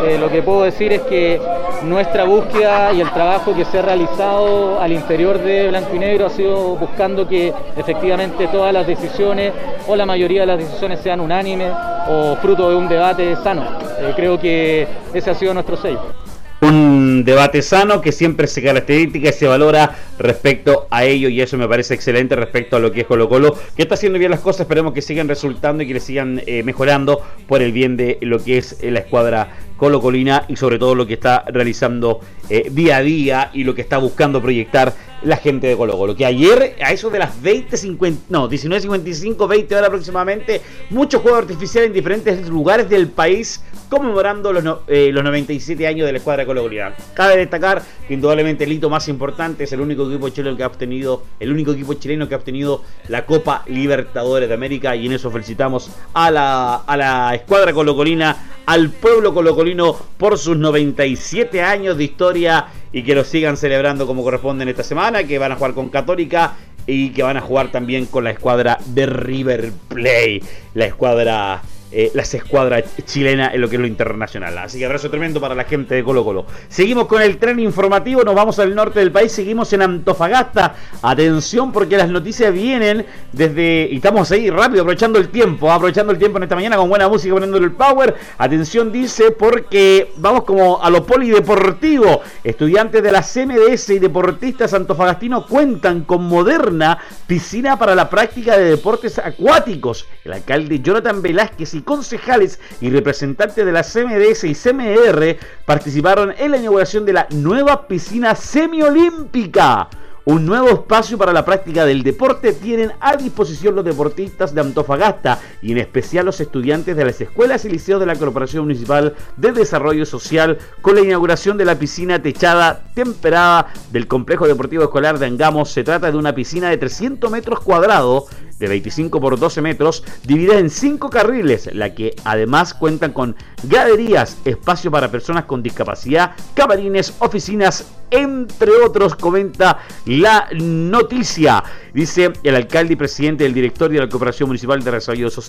eh, 0.03 0.17
lo 0.19 0.29
que 0.29 0.41
puedo 0.41 0.63
decir 0.63 0.91
es 0.91 1.01
que 1.01 1.39
nuestra 1.83 2.25
búsqueda 2.25 2.91
y 2.91 2.99
el 3.01 3.09
trabajo 3.11 3.55
que 3.55 3.63
se 3.63 3.79
ha 3.79 3.81
realizado 3.83 4.81
al 4.81 4.91
interior 4.91 5.39
de 5.39 5.69
Blanco 5.69 5.95
y 5.95 5.99
Negro 5.99 6.25
ha 6.25 6.29
sido 6.29 6.75
buscando 6.75 7.27
que 7.27 7.53
efectivamente 7.77 8.47
todas 8.47 8.73
las 8.73 8.85
decisiones 8.85 9.53
o 9.87 9.95
la 9.95 10.05
mayoría 10.05 10.41
de 10.41 10.47
las 10.47 10.57
decisiones 10.57 10.99
sean 10.99 11.21
unánimes 11.21 11.71
o 12.09 12.35
fruto 12.37 12.69
de 12.69 12.75
un 12.75 12.89
debate 12.89 13.35
sano. 13.37 13.63
Eh, 13.99 14.13
creo 14.15 14.39
que 14.39 14.87
ese 15.13 15.31
ha 15.31 15.35
sido 15.35 15.53
nuestro 15.53 15.77
sello 15.77 16.26
un 16.61 17.23
debate 17.23 17.61
sano 17.61 18.01
que 18.01 18.11
siempre 18.11 18.47
se 18.47 18.63
caracteriza 18.63 19.17
y 19.17 19.33
se 19.33 19.47
valora 19.47 19.95
respecto 20.17 20.87
a 20.89 21.03
ello 21.05 21.29
y 21.29 21.41
eso 21.41 21.57
me 21.57 21.67
parece 21.67 21.93
excelente 21.93 22.35
respecto 22.35 22.77
a 22.77 22.79
lo 22.79 22.91
que 22.91 23.01
es 23.01 23.07
Colo 23.07 23.29
Colo 23.29 23.55
que 23.75 23.83
está 23.83 23.93
haciendo 23.93 24.17
bien 24.17 24.31
las 24.31 24.39
cosas 24.39 24.61
esperemos 24.61 24.93
que 24.93 25.01
sigan 25.01 25.27
resultando 25.27 25.83
y 25.83 25.87
que 25.87 25.93
le 25.93 25.99
sigan 25.99 26.41
eh, 26.47 26.63
mejorando 26.63 27.21
por 27.47 27.61
el 27.61 27.71
bien 27.71 27.95
de 27.95 28.17
lo 28.21 28.43
que 28.43 28.57
es 28.57 28.77
la 28.81 28.99
escuadra 28.99 29.49
Colo 29.77 30.01
Colina 30.01 30.45
y 30.47 30.55
sobre 30.55 30.79
todo 30.79 30.95
lo 30.95 31.05
que 31.05 31.13
está 31.13 31.43
realizando 31.47 32.21
eh, 32.49 32.69
día 32.71 32.97
a 32.97 33.01
día 33.01 33.51
y 33.53 33.63
lo 33.63 33.75
que 33.75 33.81
está 33.81 33.99
buscando 33.99 34.41
proyectar 34.41 34.93
la 35.21 35.37
gente 35.37 35.67
de 35.67 35.75
Colo 35.75 35.97
Colo. 35.97 36.15
Que 36.15 36.25
ayer, 36.25 36.75
a 36.81 36.91
eso 36.91 37.09
de 37.09 37.19
las 37.19 37.41
20, 37.41 37.75
50, 37.75 38.25
no, 38.29 38.49
19.55, 38.49 39.47
20 39.47 39.75
horas 39.75 39.87
aproximadamente, 39.87 40.61
muchos 40.89 41.21
juegos 41.21 41.41
artificiales 41.41 41.87
en 41.87 41.93
diferentes 41.93 42.47
lugares 42.47 42.89
del 42.89 43.07
país 43.09 43.63
conmemorando 43.89 44.51
los, 44.51 44.63
los 44.63 45.23
97 45.23 45.87
años 45.87 46.05
de 46.05 46.11
la 46.11 46.17
escuadra 46.17 46.45
Colo 46.45 46.63
Colina. 46.63 46.93
Cabe 47.13 47.37
destacar 47.37 47.81
que 48.07 48.13
indudablemente 48.13 48.63
el 48.65 48.71
hito 48.71 48.89
más 48.89 49.07
importante 49.07 49.63
es 49.63 49.71
el 49.71 49.81
único 49.81 50.07
equipo 50.07 50.29
chileno 50.29 50.57
que 50.57 50.63
ha 50.63 50.67
obtenido, 50.67 51.23
el 51.39 51.51
único 51.51 51.71
equipo 51.71 51.93
chileno 51.93 52.27
que 52.27 52.35
ha 52.35 52.37
obtenido 52.37 52.83
la 53.07 53.25
Copa 53.25 53.63
Libertadores 53.67 54.49
de 54.49 54.55
América 54.55 54.95
y 54.95 55.05
en 55.05 55.13
eso 55.13 55.31
felicitamos 55.31 55.91
a 56.13 56.31
la, 56.31 56.75
a 56.75 56.97
la 56.97 57.35
escuadra 57.35 57.73
colocolina, 57.73 58.61
al 58.65 58.89
pueblo 58.89 59.33
colocolino 59.33 59.95
por 60.17 60.37
sus 60.37 60.57
97 60.57 61.61
años 61.61 61.97
de 61.97 62.03
historia 62.03 62.67
y 62.91 63.03
que 63.03 63.15
lo 63.15 63.23
sigan 63.23 63.57
celebrando 63.57 64.07
como 64.07 64.23
corresponde 64.23 64.63
en 64.63 64.69
esta 64.69 64.83
semana, 64.83 65.23
que 65.23 65.37
van 65.37 65.51
a 65.51 65.55
jugar 65.55 65.73
con 65.73 65.89
Católica 65.89 66.55
y 66.85 67.09
que 67.09 67.23
van 67.23 67.37
a 67.37 67.41
jugar 67.41 67.71
también 67.71 68.05
con 68.05 68.23
la 68.23 68.31
escuadra 68.31 68.77
de 68.87 69.05
River 69.05 69.71
Play, 69.89 70.41
la 70.73 70.85
escuadra 70.85 71.61
eh, 71.89 72.11
las 72.13 72.33
escuadras 72.33 72.83
chilenas 73.05 73.53
en 73.53 73.61
lo 73.61 73.69
que 73.69 73.77
es 73.77 73.81
lo 73.81 73.87
internacional. 73.87 74.57
Así 74.57 74.77
que 74.77 74.85
abrazo 74.85 75.09
tremendo 75.09 75.39
para 75.39 75.55
la 75.55 75.63
gente 75.63 75.95
de 75.95 76.03
Colo 76.03 76.25
Colo. 76.25 76.45
Seguimos 76.67 77.07
con 77.07 77.21
el 77.21 77.37
tren 77.37 77.59
informativo, 77.59 78.23
nos 78.23 78.35
vamos 78.35 78.59
al 78.59 78.75
norte 78.75 78.99
del 78.99 79.11
país, 79.11 79.31
seguimos 79.31 79.71
en 79.71 79.81
Antofagasta. 79.81 80.75
Atención 81.01 81.71
porque 81.71 81.95
las 81.95 82.09
noticias 82.09 82.53
vienen 82.53 83.05
desde... 83.31 83.87
Y 83.89 83.97
estamos 83.97 84.29
ahí 84.31 84.49
rápido, 84.49 84.81
aprovechando 84.81 85.17
el 85.17 85.29
tiempo, 85.29 85.71
aprovechando 85.71 86.11
el 86.11 86.19
tiempo 86.19 86.37
en 86.37 86.43
esta 86.43 86.55
mañana 86.55 86.75
con 86.75 86.89
buena 86.89 87.07
música, 87.07 87.33
poniéndole 87.33 87.65
el 87.65 87.71
power. 87.71 88.15
Atención 88.37 88.91
dice 88.91 89.31
porque 89.31 90.11
vamos 90.17 90.43
como 90.43 90.83
a 90.83 90.89
lo 90.89 91.05
polideportivo. 91.05 92.21
Estudiantes 92.43 93.01
de 93.01 93.11
la 93.13 93.21
CMDS 93.21 93.91
y 93.91 93.99
deportistas 93.99 94.73
antofagastinos 94.73 95.45
cuentan 95.45 96.01
con 96.01 96.23
moderna 96.25 96.97
piscina 97.27 97.79
para 97.79 97.95
la 97.95 98.09
práctica 98.09 98.57
de 98.57 98.71
deportes 98.71 99.19
acuáticos. 99.19 100.05
El 100.25 100.33
alcalde 100.33 100.81
Jonathan 100.81 101.21
Velázquez 101.21 101.76
concejales 101.81 102.59
y 102.81 102.89
representantes 102.89 103.65
de 103.65 103.71
la 103.71 103.83
CMDS 103.83 104.43
y 104.45 104.55
CMR 104.55 105.37
participaron 105.65 106.33
en 106.37 106.51
la 106.51 106.57
inauguración 106.57 107.05
de 107.05 107.13
la 107.13 107.27
nueva 107.31 107.87
piscina 107.87 108.35
semiolímpica 108.35 109.89
un 110.27 110.45
nuevo 110.45 110.67
espacio 110.67 111.17
para 111.17 111.31
la 111.31 111.45
práctica 111.45 111.85
del 111.85 112.03
deporte 112.03 112.51
tienen 112.51 112.91
a 112.99 113.15
disposición 113.15 113.75
los 113.75 113.85
deportistas 113.85 114.53
de 114.53 114.59
Antofagasta 114.59 115.39
y 115.61 115.71
en 115.71 115.77
especial 115.77 116.25
los 116.25 116.41
estudiantes 116.41 116.97
de 116.97 117.05
las 117.05 117.21
escuelas 117.21 117.63
y 117.63 117.69
liceos 117.69 118.01
de 118.01 118.07
la 118.07 118.17
Corporación 118.17 118.63
Municipal 118.63 119.15
de 119.37 119.53
Desarrollo 119.53 120.05
Social 120.05 120.57
con 120.81 120.95
la 120.95 121.01
inauguración 121.01 121.57
de 121.57 121.63
la 121.63 121.79
piscina 121.79 122.21
techada 122.21 122.91
temperada 122.93 123.67
del 123.93 124.09
Complejo 124.09 124.49
Deportivo 124.49 124.83
Escolar 124.83 125.17
de 125.17 125.27
Angamos. 125.27 125.71
Se 125.71 125.85
trata 125.85 126.11
de 126.11 126.17
una 126.17 126.35
piscina 126.35 126.69
de 126.69 126.77
300 126.77 127.31
metros 127.31 127.61
cuadrados 127.61 128.25
de 128.59 128.67
25 128.67 129.19
por 129.19 129.39
12 129.39 129.61
metros, 129.61 130.03
dividida 130.23 130.59
en 130.59 130.69
5 130.69 131.09
carriles, 131.09 131.69
la 131.73 131.93
que 131.93 132.15
además 132.23 132.73
cuentan 132.73 133.13
con 133.13 133.35
graderías, 133.63 134.37
espacio 134.45 134.91
para 134.91 135.11
personas 135.11 135.45
con 135.45 135.63
discapacidad, 135.63 136.31
camarines, 136.53 137.13
oficinas, 137.19 137.85
entre 138.09 138.71
otros, 138.85 139.15
comenta 139.15 139.79
la 140.05 140.47
noticia. 140.53 141.63
Dice 141.93 142.31
el 142.43 142.55
alcalde 142.55 142.93
y 142.93 142.95
presidente 142.95 143.43
del 143.43 143.53
directorio 143.53 143.99
de 143.99 144.05
la 144.05 144.09
Cooperación 144.09 144.47
Municipal 144.47 144.81
de 144.81 144.91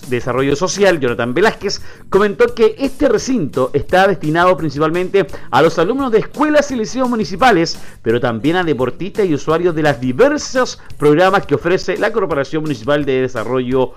Desarrollo, 0.09 0.55
Social, 0.55 0.99
Jonathan 0.99 1.33
Velázquez, 1.33 1.81
comentó 2.09 2.53
que 2.53 2.75
este 2.77 3.07
recinto 3.07 3.69
está 3.73 4.07
destinado 4.07 4.57
principalmente 4.57 5.27
a 5.51 5.61
los 5.61 5.79
alumnos 5.79 6.11
de 6.11 6.19
escuelas 6.19 6.71
y 6.71 6.75
liceos 6.75 7.09
municipales, 7.09 7.79
pero 8.01 8.19
también 8.19 8.57
a 8.57 8.63
deportistas 8.63 9.25
y 9.25 9.33
usuarios 9.33 9.75
de 9.75 9.83
los 9.83 9.99
diversos 9.99 10.81
programas 10.97 11.45
que 11.45 11.55
ofrece 11.55 11.97
la 11.97 12.11
Corporación 12.11 12.63
Municipal 12.63 12.98
de 13.05 13.21
Desarrollo 13.21 13.93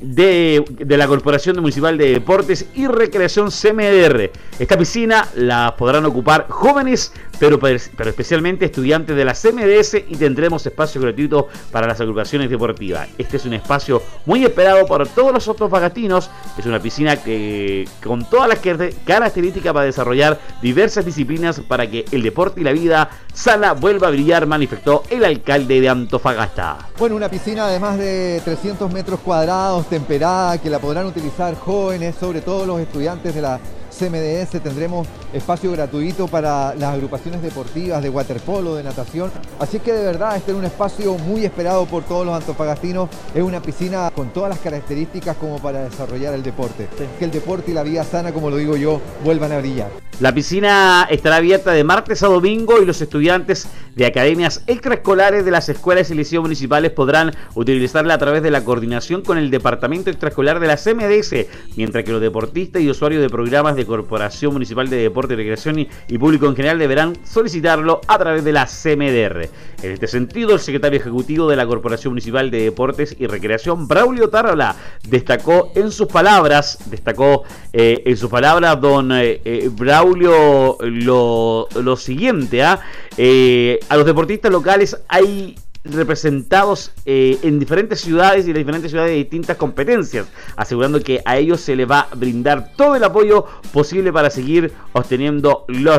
de, 0.00 0.64
la 0.96 1.06
Corporación 1.06 1.56
Municipal 1.60 1.96
de 1.96 2.12
Deportes 2.12 2.66
y 2.74 2.86
Recreación 2.86 3.50
CMR. 3.50 4.30
Esta 4.58 4.76
piscina 4.76 5.28
la 5.36 5.74
podrán 5.76 6.04
ocupar 6.04 6.46
jóvenes, 6.48 7.12
pero, 7.38 7.58
pero 7.58 8.10
especialmente 8.10 8.66
estudiantes 8.66 9.16
de 9.16 9.24
la 9.24 9.34
CMDS 9.34 9.94
y 10.08 10.16
tendremos 10.16 10.66
espacio 10.66 11.00
gratuito 11.00 11.48
para 11.70 11.86
las 11.86 12.00
agrupaciones 12.00 12.50
deportivas. 12.50 13.08
Este 13.18 13.36
es 13.36 13.44
un 13.44 13.54
espacio 13.54 14.02
muy 14.26 14.44
esperado 14.44 14.86
por 14.86 15.06
todos 15.08 15.32
los 15.32 15.48
otros 15.48 15.70
vagatinos. 15.70 16.30
Es 16.58 16.66
una 16.66 16.80
piscina 16.80 17.16
que 17.16 17.88
con 18.02 18.28
todas 18.28 18.48
las 18.48 18.60
características 19.04 19.72
para 19.72 19.86
desarrollar 19.86 20.38
diversas 20.60 21.04
disciplinas 21.04 21.60
para 21.60 21.88
que 21.88 22.04
el 22.10 22.22
deporte 22.22 22.60
y 22.60 22.64
la 22.64 22.72
vida 22.72 23.10
sana 23.34 23.72
vuelva 23.72 24.08
a 24.08 24.10
brillar, 24.10 24.46
manifestó 24.46 25.02
el 25.10 25.24
alcalde 25.24 25.80
de 25.80 25.88
Antofagasta. 25.88 26.78
Bueno, 26.98 27.16
una 27.16 27.28
piscina 27.28 27.66
de 27.66 27.80
más 27.80 27.98
de 27.98 28.40
300 28.44 28.90
metros 28.92 29.20
cuadrados 29.20 29.86
temperada 29.88 30.58
que 30.58 30.70
la 30.70 30.78
podrán 30.78 31.06
utilizar 31.06 31.54
jóvenes, 31.58 32.14
sobre 32.18 32.40
todo 32.40 32.64
los 32.64 32.80
estudiantes 32.80 33.34
de 33.34 33.42
la 33.42 33.58
CMDS 33.94 34.62
tendremos 34.62 35.06
espacio 35.32 35.72
gratuito 35.72 36.26
para 36.28 36.74
las 36.74 36.94
agrupaciones 36.94 37.42
deportivas 37.42 38.02
de 38.02 38.10
waterpolo, 38.10 38.74
de 38.74 38.82
natación. 38.82 39.30
Así 39.58 39.78
que 39.78 39.92
de 39.92 40.04
verdad 40.04 40.36
este 40.36 40.52
es 40.52 40.56
un 40.56 40.64
espacio 40.64 41.14
muy 41.18 41.44
esperado 41.44 41.86
por 41.86 42.02
todos 42.04 42.26
los 42.26 42.34
antofagastinos. 42.34 43.08
Es 43.34 43.42
una 43.42 43.62
piscina 43.62 44.10
con 44.14 44.30
todas 44.32 44.50
las 44.50 44.58
características 44.58 45.36
como 45.36 45.58
para 45.58 45.84
desarrollar 45.84 46.34
el 46.34 46.42
deporte. 46.42 46.88
Que 47.18 47.24
el 47.24 47.30
deporte 47.30 47.70
y 47.70 47.74
la 47.74 47.82
vida 47.82 48.04
sana, 48.04 48.32
como 48.32 48.50
lo 48.50 48.56
digo 48.56 48.76
yo, 48.76 49.00
vuelvan 49.24 49.52
a 49.52 49.58
brillar. 49.58 49.90
La 50.20 50.32
piscina 50.32 51.08
estará 51.10 51.36
abierta 51.36 51.72
de 51.72 51.82
martes 51.82 52.22
a 52.22 52.28
domingo 52.28 52.80
y 52.80 52.84
los 52.84 53.00
estudiantes 53.00 53.66
de 53.96 54.06
academias 54.06 54.62
extraescolares 54.66 55.44
de 55.44 55.50
las 55.50 55.68
escuelas 55.68 56.10
y 56.10 56.14
liceos 56.14 56.42
municipales 56.42 56.90
podrán 56.90 57.32
utilizarla 57.54 58.14
a 58.14 58.18
través 58.18 58.42
de 58.42 58.50
la 58.50 58.64
coordinación 58.64 59.22
con 59.22 59.38
el 59.38 59.50
departamento 59.50 60.10
extraescolar 60.10 60.60
de 60.60 60.66
la 60.66 60.76
CMDS, 60.76 61.46
mientras 61.76 62.04
que 62.04 62.12
los 62.12 62.20
deportistas 62.20 62.82
y 62.82 62.90
usuarios 62.90 63.22
de 63.22 63.30
programas 63.30 63.76
de 63.76 63.86
Corporación 63.86 64.52
Municipal 64.52 64.88
de 64.88 64.96
Deporte, 64.96 65.36
Recreación 65.36 65.78
y, 65.78 66.18
Público 66.18 66.46
en 66.46 66.56
general 66.56 66.78
deberán 66.78 67.16
solicitarlo 67.24 68.00
a 68.06 68.18
través 68.18 68.44
de 68.44 68.52
la 68.52 68.66
CMDR. 68.66 69.48
En 69.82 69.92
este 69.92 70.06
sentido, 70.06 70.54
el 70.54 70.60
secretario 70.60 70.98
ejecutivo 70.98 71.48
de 71.48 71.56
la 71.56 71.66
Corporación 71.66 72.12
Municipal 72.12 72.50
de 72.50 72.62
Deportes 72.62 73.16
y 73.18 73.26
Recreación, 73.26 73.86
Braulio 73.86 74.30
Tarola, 74.30 74.74
destacó 75.06 75.72
en 75.74 75.90
sus 75.90 76.06
palabras, 76.06 76.78
destacó 76.86 77.42
eh, 77.72 78.02
en 78.06 78.16
sus 78.16 78.30
palabras, 78.30 78.80
don 78.80 79.12
eh, 79.12 79.40
eh, 79.44 79.70
Braulio, 79.70 80.78
lo, 80.80 81.68
lo 81.74 81.96
siguiente, 81.96 82.62
¿ah? 82.62 82.80
Eh, 83.16 83.80
a 83.88 83.96
los 83.96 84.06
deportistas 84.06 84.50
locales 84.50 84.96
hay 85.08 85.56
representados 85.84 86.90
eh, 87.04 87.38
en 87.42 87.58
diferentes 87.58 88.00
ciudades 88.00 88.46
y 88.46 88.50
en 88.50 88.56
diferentes 88.56 88.90
ciudades 88.90 89.12
de 89.12 89.18
distintas 89.18 89.56
competencias, 89.56 90.26
asegurando 90.56 91.00
que 91.00 91.22
a 91.24 91.36
ellos 91.36 91.60
se 91.60 91.76
les 91.76 91.88
va 91.90 92.08
a 92.10 92.14
brindar 92.14 92.72
todo 92.76 92.96
el 92.96 93.04
apoyo 93.04 93.44
posible 93.72 94.12
para 94.12 94.30
seguir 94.30 94.72
obteniendo 94.92 95.64
los 95.68 95.98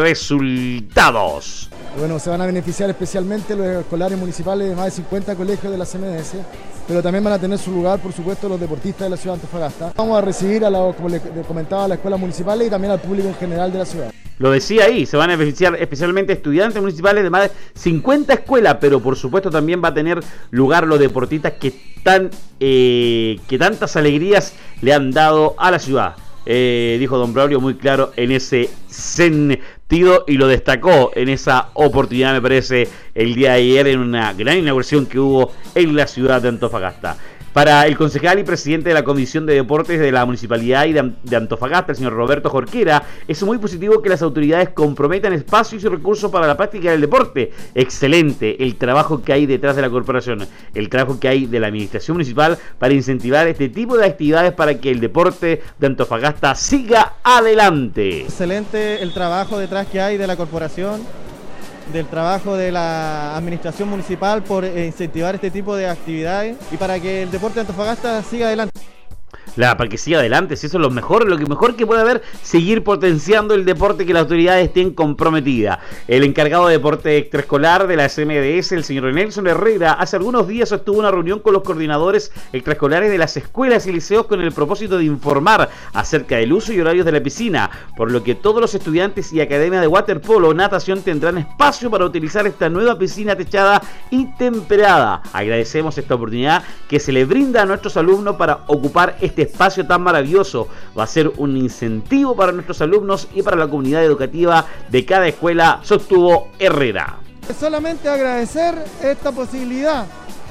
resultados. 0.00 1.70
Bueno, 1.98 2.18
se 2.18 2.30
van 2.30 2.40
a 2.42 2.46
beneficiar 2.46 2.90
especialmente 2.90 3.56
los 3.56 3.66
escolares 3.66 4.18
municipales 4.18 4.68
de 4.68 4.76
más 4.76 4.84
de 4.86 4.90
50 4.92 5.34
colegios 5.34 5.72
de 5.72 5.78
la 5.78 5.86
CMDS, 5.86 6.34
pero 6.86 7.02
también 7.02 7.24
van 7.24 7.32
a 7.32 7.38
tener 7.38 7.58
su 7.58 7.72
lugar, 7.72 7.98
por 8.00 8.12
supuesto, 8.12 8.48
los 8.48 8.60
deportistas 8.60 9.06
de 9.06 9.10
la 9.10 9.16
ciudad 9.16 9.36
de 9.36 9.42
Antofagasta. 9.42 9.92
Vamos 9.96 10.18
a 10.18 10.20
recibir, 10.20 10.64
a 10.64 10.70
la, 10.70 10.92
como 10.92 11.08
le 11.08 11.20
comentaba, 11.48 11.86
a 11.86 11.88
las 11.88 11.96
escuelas 11.96 12.20
municipales 12.20 12.68
y 12.68 12.70
también 12.70 12.92
al 12.92 13.00
público 13.00 13.28
en 13.28 13.34
general 13.34 13.72
de 13.72 13.78
la 13.78 13.86
ciudad. 13.86 14.12
Lo 14.38 14.50
decía 14.50 14.84
ahí, 14.84 15.06
se 15.06 15.16
van 15.16 15.30
a 15.30 15.36
beneficiar 15.36 15.74
especialmente 15.76 16.34
estudiantes 16.34 16.82
municipales 16.82 17.24
de 17.24 17.30
más 17.30 17.44
de 17.44 17.50
50 17.74 18.34
escuelas, 18.34 18.76
pero 18.78 19.00
por 19.00 19.15
supuesto 19.16 19.50
también 19.50 19.82
va 19.82 19.88
a 19.88 19.94
tener 19.94 20.22
lugar 20.50 20.86
los 20.86 20.98
deportistas 20.98 21.54
que, 21.54 21.72
tan, 22.02 22.30
eh, 22.60 23.38
que 23.48 23.58
tantas 23.58 23.96
alegrías 23.96 24.54
le 24.82 24.92
han 24.92 25.10
dado 25.10 25.54
a 25.58 25.70
la 25.70 25.78
ciudad. 25.78 26.16
Eh, 26.48 26.96
dijo 27.00 27.18
Don 27.18 27.34
Braulio 27.34 27.60
muy 27.60 27.74
claro 27.74 28.12
en 28.14 28.30
ese 28.30 28.70
sentido 28.86 30.24
y 30.28 30.34
lo 30.34 30.46
destacó 30.46 31.10
en 31.16 31.28
esa 31.28 31.70
oportunidad, 31.74 32.34
me 32.34 32.40
parece, 32.40 32.88
el 33.16 33.34
día 33.34 33.52
de 33.52 33.56
ayer 33.58 33.88
en 33.88 33.98
una 33.98 34.32
gran 34.32 34.58
inauguración 34.58 35.06
que 35.06 35.18
hubo 35.18 35.52
en 35.74 35.96
la 35.96 36.06
ciudad 36.06 36.40
de 36.40 36.48
Antofagasta. 36.48 37.16
Para 37.56 37.86
el 37.86 37.96
concejal 37.96 38.38
y 38.38 38.44
presidente 38.44 38.90
de 38.90 38.94
la 38.94 39.02
Comisión 39.02 39.46
de 39.46 39.54
Deportes 39.54 39.98
de 39.98 40.12
la 40.12 40.26
Municipalidad 40.26 40.84
de 40.84 41.36
Antofagasta, 41.36 41.92
el 41.92 41.96
señor 41.96 42.12
Roberto 42.12 42.50
Jorquera, 42.50 43.02
es 43.26 43.42
muy 43.44 43.56
positivo 43.56 44.02
que 44.02 44.10
las 44.10 44.20
autoridades 44.20 44.68
comprometan 44.74 45.32
espacios 45.32 45.82
y 45.82 45.88
recursos 45.88 46.30
para 46.30 46.46
la 46.46 46.58
práctica 46.58 46.90
del 46.90 47.00
deporte. 47.00 47.52
Excelente 47.74 48.62
el 48.62 48.76
trabajo 48.76 49.22
que 49.22 49.32
hay 49.32 49.46
detrás 49.46 49.74
de 49.74 49.80
la 49.80 49.88
corporación, 49.88 50.46
el 50.74 50.90
trabajo 50.90 51.18
que 51.18 51.28
hay 51.28 51.46
de 51.46 51.58
la 51.58 51.68
administración 51.68 52.18
municipal 52.18 52.58
para 52.78 52.92
incentivar 52.92 53.48
este 53.48 53.70
tipo 53.70 53.96
de 53.96 54.04
actividades 54.04 54.52
para 54.52 54.78
que 54.78 54.90
el 54.90 55.00
deporte 55.00 55.62
de 55.78 55.86
Antofagasta 55.86 56.54
siga 56.56 57.14
adelante. 57.24 58.20
Excelente 58.20 59.02
el 59.02 59.14
trabajo 59.14 59.58
detrás 59.58 59.86
que 59.86 60.02
hay 60.02 60.18
de 60.18 60.26
la 60.26 60.36
corporación 60.36 61.00
del 61.92 62.06
trabajo 62.06 62.56
de 62.56 62.72
la 62.72 63.36
administración 63.36 63.88
municipal 63.88 64.42
por 64.42 64.64
eh, 64.64 64.86
incentivar 64.86 65.34
este 65.34 65.50
tipo 65.50 65.76
de 65.76 65.88
actividades 65.88 66.56
y 66.72 66.76
para 66.76 66.98
que 67.00 67.22
el 67.22 67.30
deporte 67.30 67.56
de 67.56 67.60
Antofagasta 67.62 68.22
siga 68.22 68.46
adelante 68.46 68.76
la, 69.54 69.76
para 69.76 69.88
que 69.88 69.98
siga 69.98 70.18
adelante, 70.18 70.56
si 70.56 70.66
eso 70.66 70.78
es 70.78 70.82
lo 70.82 70.90
mejor, 70.90 71.26
lo 71.28 71.38
que 71.38 71.46
mejor 71.46 71.76
que 71.76 71.86
puede 71.86 72.00
haber, 72.00 72.22
seguir 72.42 72.82
potenciando 72.82 73.54
el 73.54 73.64
deporte 73.64 74.04
que 74.04 74.12
las 74.12 74.22
autoridades 74.22 74.66
estén 74.66 74.92
comprometidas. 74.92 75.78
El 76.08 76.24
encargado 76.24 76.66
de 76.66 76.74
deporte 76.74 77.16
extraescolar 77.16 77.86
de 77.86 77.96
la 77.96 78.08
SMDS, 78.08 78.72
el 78.72 78.84
señor 78.84 79.12
Nelson 79.12 79.46
Herrera, 79.46 79.92
hace 79.92 80.16
algunos 80.16 80.48
días 80.48 80.68
sostuvo 80.68 80.98
una 80.98 81.10
reunión 81.10 81.40
con 81.40 81.52
los 81.52 81.62
coordinadores 81.62 82.32
extraescolares 82.52 83.10
de 83.10 83.18
las 83.18 83.36
escuelas 83.36 83.86
y 83.86 83.92
liceos 83.92 84.26
con 84.26 84.40
el 84.40 84.52
propósito 84.52 84.98
de 84.98 85.04
informar 85.04 85.70
acerca 85.92 86.36
del 86.36 86.52
uso 86.52 86.72
y 86.72 86.80
horarios 86.80 87.06
de 87.06 87.12
la 87.12 87.22
piscina, 87.22 87.70
por 87.96 88.10
lo 88.10 88.22
que 88.22 88.34
todos 88.34 88.60
los 88.60 88.74
estudiantes 88.74 89.32
y 89.32 89.40
academia 89.40 89.80
de 89.80 89.86
waterpolo 89.86 90.52
natación 90.54 91.02
tendrán 91.02 91.38
espacio 91.38 91.90
para 91.90 92.04
utilizar 92.04 92.46
esta 92.46 92.68
nueva 92.68 92.98
piscina 92.98 93.36
techada 93.36 93.82
y 94.10 94.26
temperada. 94.36 95.22
Agradecemos 95.32 95.98
esta 95.98 96.14
oportunidad 96.14 96.62
que 96.88 97.00
se 97.00 97.12
le 97.12 97.24
brinda 97.24 97.62
a 97.62 97.66
nuestros 97.66 97.96
alumnos 97.96 98.36
para 98.36 98.60
ocupar 98.66 99.16
este 99.20 99.35
espacio 99.42 99.86
tan 99.86 100.02
maravilloso. 100.02 100.68
Va 100.98 101.04
a 101.04 101.06
ser 101.06 101.32
un 101.36 101.56
incentivo 101.56 102.34
para 102.36 102.52
nuestros 102.52 102.80
alumnos 102.80 103.28
y 103.34 103.42
para 103.42 103.56
la 103.56 103.68
comunidad 103.68 104.04
educativa 104.04 104.64
de 104.88 105.04
cada 105.04 105.28
escuela, 105.28 105.80
sostuvo 105.82 106.48
Herrera. 106.58 107.18
Solamente 107.58 108.08
agradecer 108.08 108.74
esta 109.02 109.32
posibilidad 109.32 110.06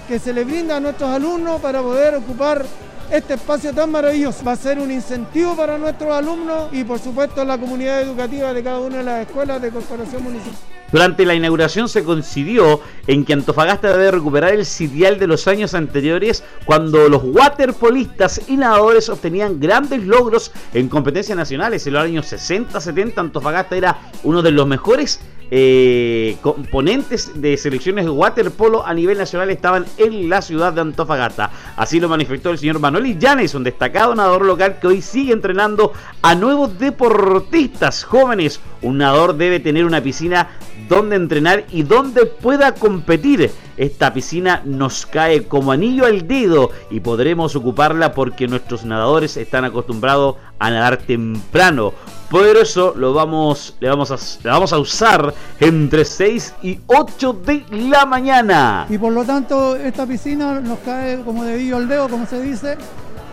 que 0.08 0.19
se 0.19 0.34
le 0.34 0.43
brinda 0.43 0.78
a 0.78 0.80
nuestros 0.80 1.10
alumnos 1.10 1.60
para 1.62 1.82
poder 1.82 2.15
ocupar 2.15 2.65
este 3.12 3.36
espacio 3.36 3.74
tan 3.74 3.91
maravilloso. 3.91 4.43
Va 4.45 4.54
a 4.54 4.56
ser 4.56 4.80
un 4.80 4.91
incentivo 4.91 5.56
para 5.56 5.78
nuestros 5.78 6.12
alumnos 6.12 6.69
y 6.71 6.84
por 6.84 7.00
supuesto 7.00 7.43
la 7.43 7.58
comunidad 7.58 8.02
educativa 8.02 8.54
de 8.54 8.63
cada 8.63 8.80
una 8.80 8.98
de 8.98 9.04
las 9.04 9.28
escuelas 9.28 9.62
de 9.62 9.71
Corporación 9.71 10.24
Municipal. 10.24 10.75
Durante 10.91 11.26
la 11.26 11.36
inauguración 11.36 11.89
se 11.89 12.04
coincidió 12.04 12.80
en 13.08 13.26
que 13.26 13.34
Antofagasta 13.34 13.91
debe 13.91 14.12
recuperar 14.12 14.54
el 14.54 14.65
sitial 14.65 15.19
de 15.19 15.28
los 15.28 15.48
años 15.48 15.74
anteriores 15.74 16.43
cuando 16.65 17.10
los 17.10 17.24
waterpolistas 17.24 18.41
y 18.48 18.58
nadadores 18.58 19.10
obtenían 19.10 19.60
grandes 19.60 20.04
logros 20.06 20.52
en 20.74 20.88
competencias 20.88 21.38
nacionales. 21.38 21.86
En 21.88 21.93
los 21.93 22.04
años 22.04 22.32
60-70 22.32 23.17
Antofagasta 23.17 23.76
era 23.76 23.98
uno 24.24 24.41
de 24.41 24.52
los 24.52 24.67
mejores 24.67 25.19
eh, 25.52 26.38
componentes 26.41 27.39
de 27.39 27.56
selecciones 27.58 28.06
de 28.06 28.10
waterpolo 28.10 28.86
a 28.86 28.93
nivel 28.95 29.17
nacional 29.19 29.52
estaban 29.52 29.86
en 29.98 30.28
la 30.28 30.41
ciudad 30.41 30.74
de 30.74 30.82
Antofagasta. 30.82 31.52
Así 31.76 32.00
lo 32.00 32.10
manifestó 32.10 32.50
el 32.50 32.58
señor 32.58 32.80
Manuel 32.80 33.19
Llanes, 33.19 33.54
un 33.54 33.63
destacado 33.63 34.15
nadador 34.15 34.43
local 34.43 34.80
que 34.80 34.88
hoy 34.88 35.02
sigue 35.02 35.34
entrenando 35.34 35.93
a 36.21 36.34
nuevos 36.34 36.80
deportistas 36.80 38.04
jóvenes. 38.04 38.60
Un 38.82 38.98
nadador 38.98 39.36
debe 39.36 39.60
tener 39.60 39.86
una 39.86 40.02
piscina 40.02 40.50
donde 40.88 41.15
entrenar 41.15 41.65
y 41.71 41.84
donde 41.84 42.26
pueda 42.26 42.74
competir. 42.74 43.52
Esta 43.78 44.13
piscina 44.13 44.62
nos 44.63 45.06
cae 45.06 45.43
como 45.48 45.71
anillo 45.71 46.06
al 46.06 46.28
dedo 46.28 46.71
y 46.89 47.02
podremos 47.02 47.56
ocuparla 47.56 48.13
porque 48.13 48.48
nuestros 48.48 48.86
nadadores 48.86 49.36
están 49.36 49.65
acostumbrados 49.65 50.38
a 50.60 50.69
nadar 50.69 50.98
temprano. 50.98 51.93
Por 52.30 52.45
eso 52.45 52.93
lo 52.95 53.13
vamos, 53.13 53.76
le, 53.80 53.89
vamos 53.89 54.12
a, 54.12 54.50
vamos 54.50 54.74
a 54.74 54.80
usar 54.80 55.34
entre 55.60 56.06
6 56.06 56.56
y 56.63 56.80
8 56.88 57.34
de 57.45 57.65
la 57.71 58.06
mañana. 58.06 58.88
Y 58.89 58.98
por 58.98 59.13
lo 59.13 59.24
tanto 59.24 59.76
esta 59.76 60.06
piscina 60.08 60.60
nos 60.60 60.80
cae 60.80 61.21
como 61.24 61.43
de 61.43 61.54
anillo 61.54 61.78
al 61.78 61.88
dedo, 61.88 62.10
como 62.10 62.26
se 62.26 62.41
dice, 62.41 62.78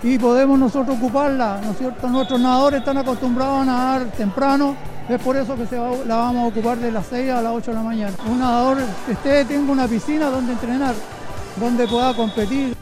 y 0.03 0.19
podemos 0.19 0.59
nosotros 0.59 0.97
ocuparla, 0.97 1.61
¿no 1.65 1.73
es 1.73 1.79
cierto? 1.79 2.09
Nuestros 2.09 2.41
nadadores 2.41 2.81
están 2.81 2.99
acostumbrados 2.99 3.63
a 3.63 3.65
nadar 3.65 4.05
temprano 4.17 4.75
es 5.09 5.21
por 5.21 5.37
eso 5.37 5.57
que 5.57 5.77
la 6.07 6.17
vamos 6.17 6.45
a 6.45 6.47
ocupar 6.47 6.79
de 6.79 6.93
las 6.93 7.07
6 7.07 7.31
a 7.31 7.43
las 7.43 7.53
8 7.53 7.71
de 7.73 7.77
la 7.77 7.83
mañana. 7.83 8.17
Un 8.31 8.39
nadador 8.39 8.79
que 9.05 9.13
esté 9.13 9.45
tenga 9.45 9.73
una 9.73 9.89
piscina 9.89 10.31
donde 10.31 10.53
entrenar, 10.53 10.95
donde 11.61 11.89
pueda 11.89 12.15
competir. 12.15 12.82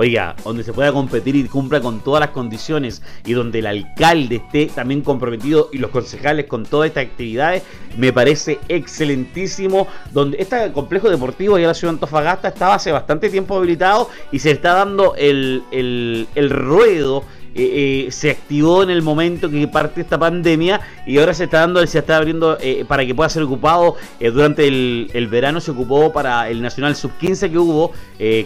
Oiga, 0.00 0.34
donde 0.44 0.64
se 0.64 0.72
pueda 0.72 0.94
competir 0.94 1.36
y 1.36 1.44
cumpla 1.44 1.78
con 1.82 2.00
todas 2.00 2.20
las 2.20 2.30
condiciones 2.30 3.02
y 3.26 3.34
donde 3.34 3.58
el 3.58 3.66
alcalde 3.66 4.36
esté 4.36 4.64
también 4.74 5.02
comprometido 5.02 5.68
y 5.74 5.76
los 5.76 5.90
concejales 5.90 6.46
con 6.46 6.64
todas 6.64 6.88
estas 6.88 7.04
actividades, 7.04 7.64
me 7.98 8.10
parece 8.10 8.60
excelentísimo. 8.68 9.86
Donde 10.10 10.38
este 10.40 10.72
complejo 10.72 11.10
deportivo 11.10 11.56
de 11.56 11.66
la 11.66 11.74
ciudad 11.74 11.92
de 11.92 11.96
Antofagasta 11.96 12.48
estaba 12.48 12.76
hace 12.76 12.92
bastante 12.92 13.28
tiempo 13.28 13.58
habilitado 13.58 14.08
y 14.32 14.38
se 14.38 14.52
está 14.52 14.72
dando 14.72 15.16
el, 15.16 15.64
el, 15.70 16.26
el 16.34 16.48
ruedo 16.48 17.22
eh, 17.52 18.06
eh, 18.06 18.12
se 18.12 18.30
activó 18.30 18.84
en 18.84 18.90
el 18.90 19.02
momento 19.02 19.50
que 19.50 19.66
parte 19.66 20.02
esta 20.02 20.16
pandemia 20.16 20.80
y 21.04 21.18
ahora 21.18 21.34
se 21.34 21.44
está 21.44 21.60
dando, 21.60 21.84
se 21.84 21.98
está 21.98 22.16
abriendo 22.16 22.56
eh, 22.60 22.84
para 22.86 23.04
que 23.04 23.12
pueda 23.12 23.28
ser 23.28 23.42
ocupado 23.42 23.96
durante 24.20 24.68
el, 24.68 25.28
verano 25.28 25.60
se 25.60 25.72
ocupó 25.72 26.12
para 26.12 26.48
el 26.48 26.62
Nacional 26.62 26.94
Sub 26.94 27.12
15 27.18 27.50
que 27.50 27.58
hubo, 27.58 27.92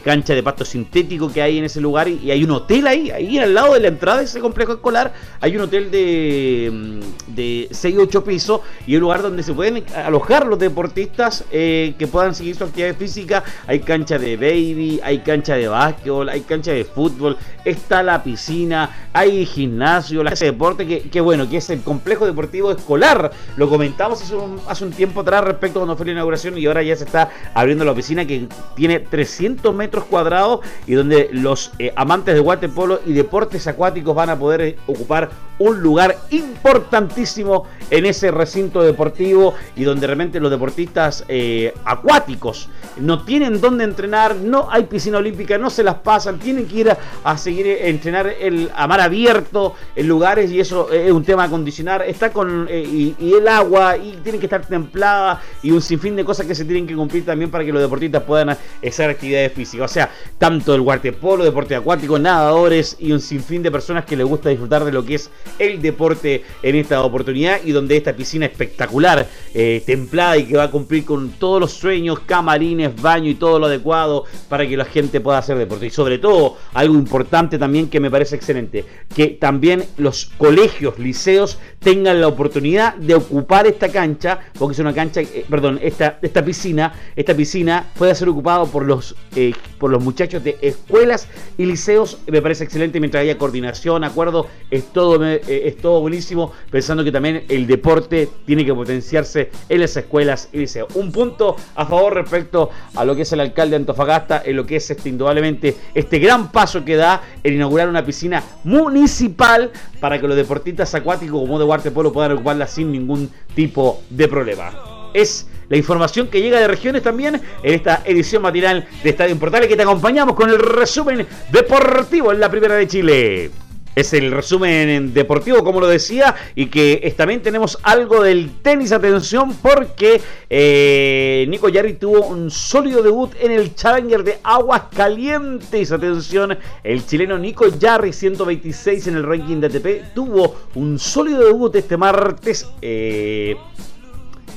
cancha 0.03 0.35
de 0.35 0.43
pasto 0.43 0.65
sintético 0.65 1.31
que 1.31 1.43
hay 1.43 1.59
en 1.59 1.65
ese 1.65 1.81
lugar 1.81 2.09
y, 2.09 2.31
hay 2.31 2.45
un 2.45 2.51
hotel 2.53 2.87
ahí, 2.87 3.11
ahí 3.11 3.39
al 3.39 3.53
lado 3.53 3.75
de 3.75 3.81
la 3.81 3.89
entrada 3.89 4.19
de 4.19 4.25
ese 4.25 4.41
complejo 4.41 4.73
escolar, 4.73 5.13
hay 5.41 5.57
un 5.57 5.63
hotel 5.63 5.91
de, 5.91 6.71
mm, 6.73 7.35
de 7.35 7.69
6 7.71 7.97
8 7.99 8.25
pisos 8.25 8.61
y 8.87 8.95
un 8.95 9.03
lugar 9.03 9.23
donde 9.23 9.43
se 9.43 9.53
pueden 9.53 9.85
alojar 9.95 10.47
los 10.47 10.59
deportistas 10.59 11.45
que 11.51 12.09
puedan 12.11 12.35
seguir 12.35 12.57
su 12.57 12.65
actividad 12.65 12.97
física, 12.97 13.45
hay 13.67 13.81
cancha 13.81 14.19
de 14.19 14.37
baby, 14.37 15.01
hay 15.03 15.19
cancha 15.19 15.57
de 15.57 15.69
básquetbol, 15.69 16.29
hay 16.29 16.41
cancha 16.41 16.73
de 16.73 16.85
fútbol, 16.85 17.37
está 17.65 18.03
la 18.03 18.23
piscina, 18.23 18.94
hay 19.13 19.47
gimnasio, 19.47 20.23
la 20.23 20.31
clase 20.31 20.47
de 20.47 20.51
deporte, 20.53 20.87
que, 20.87 21.09
que, 21.09 21.21
bueno, 21.21 21.49
que 21.49 21.59
es 21.59 21.71
el 21.71 21.83
complejo 21.83 22.27
deportivo 22.27 22.73
escolar. 22.73 23.31
Lo 23.57 23.69
comentamos 23.69 24.23
hace 24.69 24.85
un, 24.85 24.93
tiempo 24.93 25.21
atrás 25.21 25.45
respecto 25.45 25.79
a 25.79 25.83
cuando 25.83 25.97
fue 25.97 26.07
la 26.07 26.13
inauguración 26.13 26.59
y 26.59 26.67
ahora 26.67 26.83
ya 26.83 26.97
se 26.97 27.05
está 27.05 27.31
abriendo 27.55 27.85
la 27.85 27.93
oficina 27.93 28.27
que 28.27 28.49
tiene 28.75 29.01
300 29.01 29.75
metros 29.75 30.05
cuadrados 30.05 30.61
y 30.87 30.95
donde 30.95 31.29
los 31.33 31.73
eh, 31.79 31.93
amantes 31.97 32.35
de 32.35 32.41
waterpolo 32.41 33.01
y 33.07 33.13
deportes 33.13 33.67
acuáticos 33.67 34.15
van 34.15 34.31
a 34.31 34.39
poder 34.39 34.61
eh, 34.61 34.77
ocupar 34.87 35.31
un 35.59 35.81
lugar 35.81 36.17
importantísimo 36.31 37.67
en 37.91 38.07
ese 38.07 38.31
recinto 38.31 38.83
deportivo 38.83 39.55
y 39.77 39.85
donde 39.85 40.07
realmente 40.07 40.41
los 40.41 40.51
deportistas 40.51 41.25
eh, 41.29 41.73
acuáticos 41.85 42.69
no 42.97 43.25
tienen 43.25 43.61
dónde 43.61 43.85
entrenar, 43.85 44.37
no 44.37 44.69
hay 44.71 44.85
piscina 44.85 45.19
olímpica, 45.19 45.59
no 45.59 45.71
se 45.71 45.83
las 45.83 45.97
pasan, 45.97 46.39
tienen 46.39 46.67
que 46.67 46.77
ir 46.77 46.97
a, 47.25 47.39
seguir 47.39 47.67
a 47.67 47.87
entrenar 47.87 48.33
el, 48.41 48.71
a 48.75 48.87
mar 48.87 49.01
abierto 49.01 49.75
en 49.95 50.09
lugares 50.09 50.51
y 50.51 50.61
eso 50.61 50.91
es 50.91 51.13
un 51.13 51.25
tema 51.25 51.45
a 51.45 51.51
condicionar, 51.51 52.03
está 52.03 52.33
con 52.33 52.69
y, 52.71 53.15
el 53.35 53.49
agua 53.49 53.97
y 53.97 54.19
tienen 54.23 54.41
que 54.41 54.47
estar 54.47 54.65
templada 54.67 55.41
y 55.63 55.71
un 55.71 55.83
sinfín 55.83 56.17
de 56.17 56.25
cosas 56.25 56.47
que 56.47 56.55
se 56.55 56.65
tienen 56.65 56.87
que 56.87 56.95
cumplir 56.95 57.25
también 57.25 57.51
para 57.51 57.65
que 57.65 57.73
los 57.73 57.83
deportistas 57.83 58.23
puedan 58.23 58.51
hacer 58.51 59.11
actividades 59.11 59.53
físicas, 59.53 59.91
o 59.91 59.95
sea, 59.95 60.11
tanto 60.39 60.75
el 60.75 60.81
waterpolo, 60.81 61.45
deporte 61.45 61.75
acuático, 61.75 62.19
nadadores 62.19 62.97
y 62.99 63.13
un 63.13 63.21
sinfín 63.21 63.63
de 63.63 63.71
personas 63.71 64.05
que 64.05 64.17
les 64.17 64.27
gusta 64.27 64.49
disfrutar 64.49 64.85
de 64.85 64.93
lo 64.93 65.05
que 65.05 65.17
es 65.17 65.31
el 65.59 65.81
deporte 65.81 66.45
en 66.63 66.77
esta 66.77 67.03
oportunidad 67.03 67.61
y 67.65 67.73
donde 67.73 67.97
esta 67.97 68.15
piscina 68.15 68.47
espectacular, 68.47 69.27
eh, 69.55 69.83
templada 69.87 70.37
y 70.37 70.45
que 70.45 70.57
va 70.57 70.65
a 70.65 70.71
cumplir 70.71 71.05
con 71.05 71.31
todos 71.31 71.61
los 71.61 71.73
sueños, 71.73 72.21
camarines, 72.21 73.01
baño 73.01 73.31
y 73.31 73.35
todo 73.35 73.59
lo 73.59 73.67
adecuado 73.67 74.25
para 74.49 74.67
que 74.67 74.77
la 74.77 74.85
gente 74.85 75.21
pueda 75.21 75.39
hacer 75.39 75.57
deporte. 75.57 75.87
Y 75.87 75.91
sobre 75.91 76.19
todo, 76.19 76.57
algo 76.73 76.95
importante 76.95 77.59
también 77.59 77.89
que 77.89 78.01
me 78.01 78.11
parece 78.11 78.37
excelente, 78.37 78.85
que 79.15 79.29
también 79.29 79.85
los 79.97 80.27
colegios, 80.39 80.99
liceos 80.99 81.59
tengan 81.81 82.21
la 82.21 82.29
oportunidad 82.29 82.95
de 82.95 83.15
ocupar 83.15 83.67
esta 83.67 83.89
cancha, 83.91 84.41
porque 84.59 84.73
es 84.73 84.79
una 84.79 84.95
cancha, 84.95 85.21
eh, 85.21 85.45
perdón, 85.49 85.79
esta, 85.83 86.19
esta 86.23 86.45
piscina, 86.45 86.93
esta 87.15 87.35
piscina 87.35 87.91
puede 87.97 88.15
ser 88.15 88.29
ocupada 88.29 88.65
por 88.65 88.85
los, 88.85 89.15
eh, 89.37 89.53
por 89.79 89.91
los 89.91 90.03
muchachos 90.03 90.43
de 90.43 90.57
escuelas 90.61 91.29
y 91.59 91.67
liceos, 91.67 92.19
me 92.27 92.41
parece 92.41 92.65
excelente 92.65 93.01
mientras 93.01 93.23
haya 93.23 93.37
coordinación, 93.39 94.05
acuerdo, 94.05 94.47
es 94.71 94.85
todo, 94.93 95.25
eh, 95.47 95.63
es 95.67 95.77
todo 95.79 96.01
buenísimo, 96.01 96.53
pensando 96.71 97.05
que 97.05 97.13
también 97.13 97.45
el 97.49 97.67
deporte 97.67 98.29
tiene 98.47 98.65
que 98.65 98.75
potenciarse 98.75 99.51
en 99.69 99.81
las 99.81 99.97
escuelas 99.97 100.49
y 100.53 100.59
liceos. 100.59 100.95
Un 100.95 101.13
punto 101.13 101.57
a 101.75 101.87
favor 101.87 102.15
respecto 102.15 102.71
a 102.95 103.05
lo 103.05 103.17
que 103.17 103.23
es 103.23 103.33
el 103.33 103.41
alcalde 103.41 103.71
de 103.71 103.77
Antofagasta, 103.77 104.43
en 104.45 104.57
lo 104.57 104.67
que 104.67 104.77
es 104.77 104.91
este 104.91 105.09
indudablemente 105.09 105.77
este 105.95 106.19
gran 106.19 106.51
paso 106.51 106.85
que 106.85 106.97
da 106.97 107.23
el 107.43 107.55
inaugurar 107.55 107.89
una 107.89 108.05
piscina 108.05 108.43
municipal 108.65 109.71
para 110.01 110.21
que 110.21 110.27
los 110.27 110.37
deportistas 110.37 110.95
acuáticos 110.95 111.41
como 111.41 111.59
de 111.59 111.91
Polo 111.91 112.13
puedan 112.13 112.33
ocuparla 112.33 112.67
sin 112.67 112.93
ningún 112.93 113.31
tipo 113.55 114.03
de 114.11 114.29
problema. 114.29 114.73
Es 115.13 115.47
la 115.69 115.77
información 115.77 116.29
que 116.29 116.43
llega 116.43 116.61
de 116.61 116.69
regiones 116.69 117.03
también 117.03 117.41
en 117.63 117.75
esta 117.75 118.03
edición 118.05 118.43
matinal 118.43 118.87
de 119.03 119.11
Estadio 119.11 119.39
Portales 119.39 119.69
que 119.69 119.77
te 119.77 119.83
acompañamos 119.83 120.35
con 120.35 120.51
el 120.51 120.59
resumen 120.59 121.27
deportivo 121.51 122.33
en 122.33 122.41
la 122.41 122.51
Primera 122.51 122.75
de 122.75 122.87
Chile. 122.87 123.64
Es 123.95 124.13
el 124.13 124.33
resumen 124.33 125.15
deportivo, 125.15 125.63
como 125.63 125.81
lo 125.81 125.87
decía, 125.87 126.35
y 126.55 126.67
que 126.67 127.15
también 127.17 127.43
tenemos 127.43 127.79
algo 127.83 128.23
del 128.23 128.51
tenis. 128.63 128.93
Atención, 128.93 129.55
porque 129.63 130.21
eh, 130.51 131.47
Nico 131.49 131.69
Yarri 131.69 131.95
tuvo 131.95 132.27
un 132.27 132.51
sólido 132.51 133.03
debut 133.03 133.33
en 133.41 133.53
el 133.53 133.75
Challenger 133.75 134.25
de 134.25 134.39
Aguas 134.43 134.85
Calientes. 134.95 135.93
Atención, 135.93 136.59
el 136.83 137.07
chileno 137.07 137.39
Nico 137.39 137.67
Yarri, 137.69 138.13
126 138.13 139.07
en 139.07 139.17
el 139.17 139.23
ranking 139.23 139.61
de 139.61 139.67
ATP, 139.67 140.15
tuvo 140.15 140.57
un 140.75 140.99
sólido 140.99 141.45
debut 141.45 141.75
este 141.77 141.97
martes. 141.97 142.69
Eh, 142.83 143.57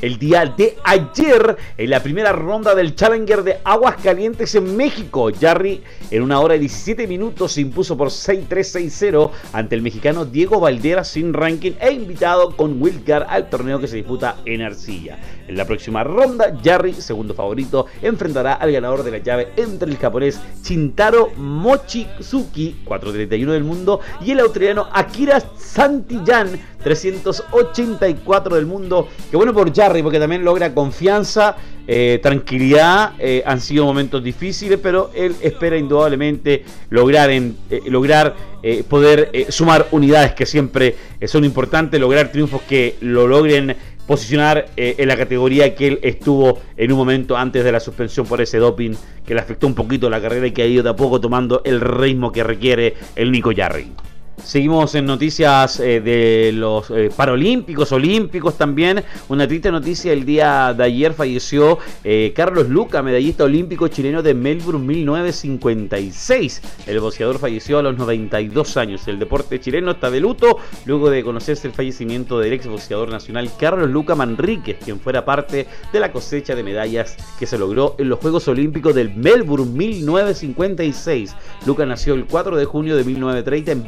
el 0.01 0.19
día 0.19 0.45
de 0.45 0.77
ayer 0.83 1.57
en 1.77 1.89
la 1.89 2.01
primera 2.01 2.31
ronda 2.31 2.75
del 2.75 2.95
Challenger 2.95 3.43
de 3.43 3.57
Aguas 3.63 3.95
Calientes 3.97 4.55
en 4.55 4.75
México. 4.75 5.29
Jarry 5.39 5.81
en 6.11 6.21
una 6.21 6.39
hora 6.39 6.55
y 6.55 6.59
17 6.59 7.07
minutos 7.07 7.53
se 7.53 7.61
impuso 7.61 7.97
por 7.97 8.09
6-3-6-0 8.09 9.31
ante 9.53 9.75
el 9.75 9.81
mexicano 9.81 10.25
Diego 10.25 10.59
Valdera 10.59 11.03
sin 11.03 11.33
ranking 11.33 11.73
e 11.79 11.91
invitado 11.91 12.55
con 12.55 12.81
Wilcar 12.81 13.25
al 13.29 13.49
torneo 13.49 13.79
que 13.79 13.87
se 13.87 13.97
disputa 13.97 14.37
en 14.45 14.61
Arcilla. 14.61 15.19
En 15.47 15.55
la 15.55 15.65
próxima 15.65 16.03
ronda, 16.03 16.57
Jarry, 16.61 16.93
segundo 16.93 17.33
favorito, 17.33 17.85
enfrentará 18.01 18.53
al 18.53 18.71
ganador 18.71 19.03
de 19.03 19.11
la 19.11 19.17
llave 19.19 19.47
entre 19.55 19.89
el 19.89 19.97
japonés 19.97 20.41
Shintaro 20.61 21.31
Mochizuki, 21.37 22.81
431 22.83 23.53
del 23.53 23.63
mundo, 23.63 24.01
y 24.21 24.31
el 24.31 24.41
australiano 24.41 24.89
Akira 24.91 25.41
Santillán, 25.57 26.59
384 26.83 28.55
del 28.55 28.65
mundo. 28.65 29.07
Que 29.31 29.37
bueno 29.37 29.53
por 29.53 29.73
Jarry, 29.73 29.86
porque 30.03 30.19
también 30.19 30.43
logra 30.43 30.73
confianza, 30.73 31.55
eh, 31.87 32.19
tranquilidad. 32.21 33.13
Eh, 33.19 33.43
han 33.45 33.61
sido 33.61 33.85
momentos 33.85 34.23
difíciles, 34.23 34.79
pero 34.81 35.11
él 35.15 35.35
espera 35.41 35.77
indudablemente 35.77 36.63
lograr, 36.89 37.29
en, 37.29 37.57
eh, 37.69 37.81
lograr 37.87 38.35
poder 38.89 39.31
sumar 39.47 39.87
unidades 39.91 40.33
que 40.33 40.45
siempre 40.45 40.93
son 41.25 41.45
importantes, 41.45 42.01
lograr 42.01 42.33
triunfos 42.33 42.61
que 42.63 42.97
lo 42.99 43.25
logren 43.25 43.73
posicionar 44.05 44.65
en 44.75 45.07
la 45.07 45.15
categoría 45.15 45.73
que 45.73 45.87
él 45.87 45.99
estuvo 46.01 46.59
en 46.75 46.91
un 46.91 46.97
momento 46.97 47.37
antes 47.37 47.63
de 47.63 47.71
la 47.71 47.79
suspensión 47.79 48.25
por 48.25 48.41
ese 48.41 48.57
doping 48.57 48.93
que 49.25 49.33
le 49.33 49.39
afectó 49.39 49.67
un 49.67 49.75
poquito 49.75 50.09
la 50.09 50.19
carrera 50.19 50.47
y 50.47 50.51
que 50.51 50.63
ha 50.63 50.67
ido 50.67 50.83
de 50.83 50.89
a 50.89 50.95
poco 50.97 51.21
tomando 51.21 51.61
el 51.63 51.79
ritmo 51.79 52.33
que 52.33 52.43
requiere 52.43 52.95
el 53.15 53.31
Nico 53.31 53.53
Yarri. 53.53 53.89
Seguimos 54.47 54.95
en 54.95 55.05
noticias 55.05 55.77
eh, 55.81 55.99
de 55.99 56.51
los 56.53 56.89
eh, 56.91 57.11
Paralímpicos, 57.13 57.91
Olímpicos 57.91 58.57
también. 58.57 59.03
Una 59.27 59.45
triste 59.45 59.69
noticia, 59.69 60.13
el 60.13 60.23
día 60.23 60.73
de 60.73 60.85
ayer 60.85 61.11
falleció 61.11 61.79
eh, 62.01 62.31
Carlos 62.33 62.69
Luca, 62.69 63.03
medallista 63.03 63.43
olímpico 63.43 63.89
chileno 63.89 64.23
de 64.23 64.33
Melbourne 64.33 64.87
1956. 64.87 66.61
El 66.87 67.01
boxeador 67.01 67.39
falleció 67.39 67.79
a 67.79 67.81
los 67.81 67.97
92 67.97 68.77
años. 68.77 69.05
El 69.09 69.19
deporte 69.19 69.59
chileno 69.59 69.91
está 69.91 70.09
de 70.09 70.21
luto 70.21 70.59
luego 70.85 71.09
de 71.09 71.25
conocerse 71.25 71.67
el 71.67 71.73
fallecimiento 71.73 72.39
del 72.39 72.53
ex 72.53 72.67
boxeador 72.67 73.09
nacional 73.09 73.51
Carlos 73.59 73.89
Luca 73.89 74.15
Manríquez, 74.15 74.77
quien 74.81 75.01
fuera 75.01 75.25
parte 75.25 75.67
de 75.91 75.99
la 75.99 76.13
cosecha 76.13 76.55
de 76.55 76.63
medallas 76.63 77.17
que 77.37 77.47
se 77.47 77.57
logró 77.57 77.97
en 77.99 78.07
los 78.07 78.19
Juegos 78.19 78.47
Olímpicos 78.47 78.95
del 78.95 79.13
Melbourne 79.13 79.73
1956. 79.73 81.35
Luca 81.65 81.85
nació 81.85 82.13
el 82.13 82.23
4 82.23 82.55
de 82.55 82.63
junio 82.63 82.95
de 82.95 83.03
1930 83.03 83.73
en 83.73 83.83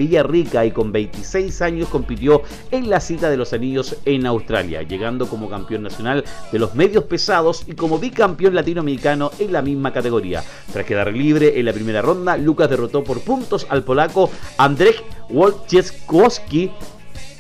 Y 0.54 0.72
con 0.72 0.92
26 0.92 1.62
años 1.62 1.90
compitió 1.90 2.42
en 2.72 2.90
la 2.90 3.00
cita 3.00 3.30
de 3.30 3.38
los 3.38 3.54
anillos 3.54 3.96
en 4.06 4.26
Australia, 4.26 4.82
llegando 4.82 5.28
como 5.28 5.50
campeón 5.50 5.84
nacional 5.84 6.24
de 6.52 6.60
los 6.60 6.74
medios 6.76 7.04
pesados 7.04 7.64
y 7.68 7.74
como 7.74 8.00
bicampeón 8.00 8.56
latinoamericano 8.56 9.32
en 9.38 9.54
la 9.54 9.62
misma 9.62 9.94
categoría. 9.94 10.44
Tras 10.74 10.86
quedar 10.86 11.14
libre 11.14 11.60
en 11.60 11.66
la 11.66 11.74
primera 11.74 12.02
ronda, 12.02 12.36
Lucas 12.38 12.70
derrotó 12.70 13.04
por 13.04 13.22
puntos 13.22 13.68
al 13.70 13.84
polaco 13.84 14.30
Andrzej 14.58 15.04
Wojciechowski 15.30 16.72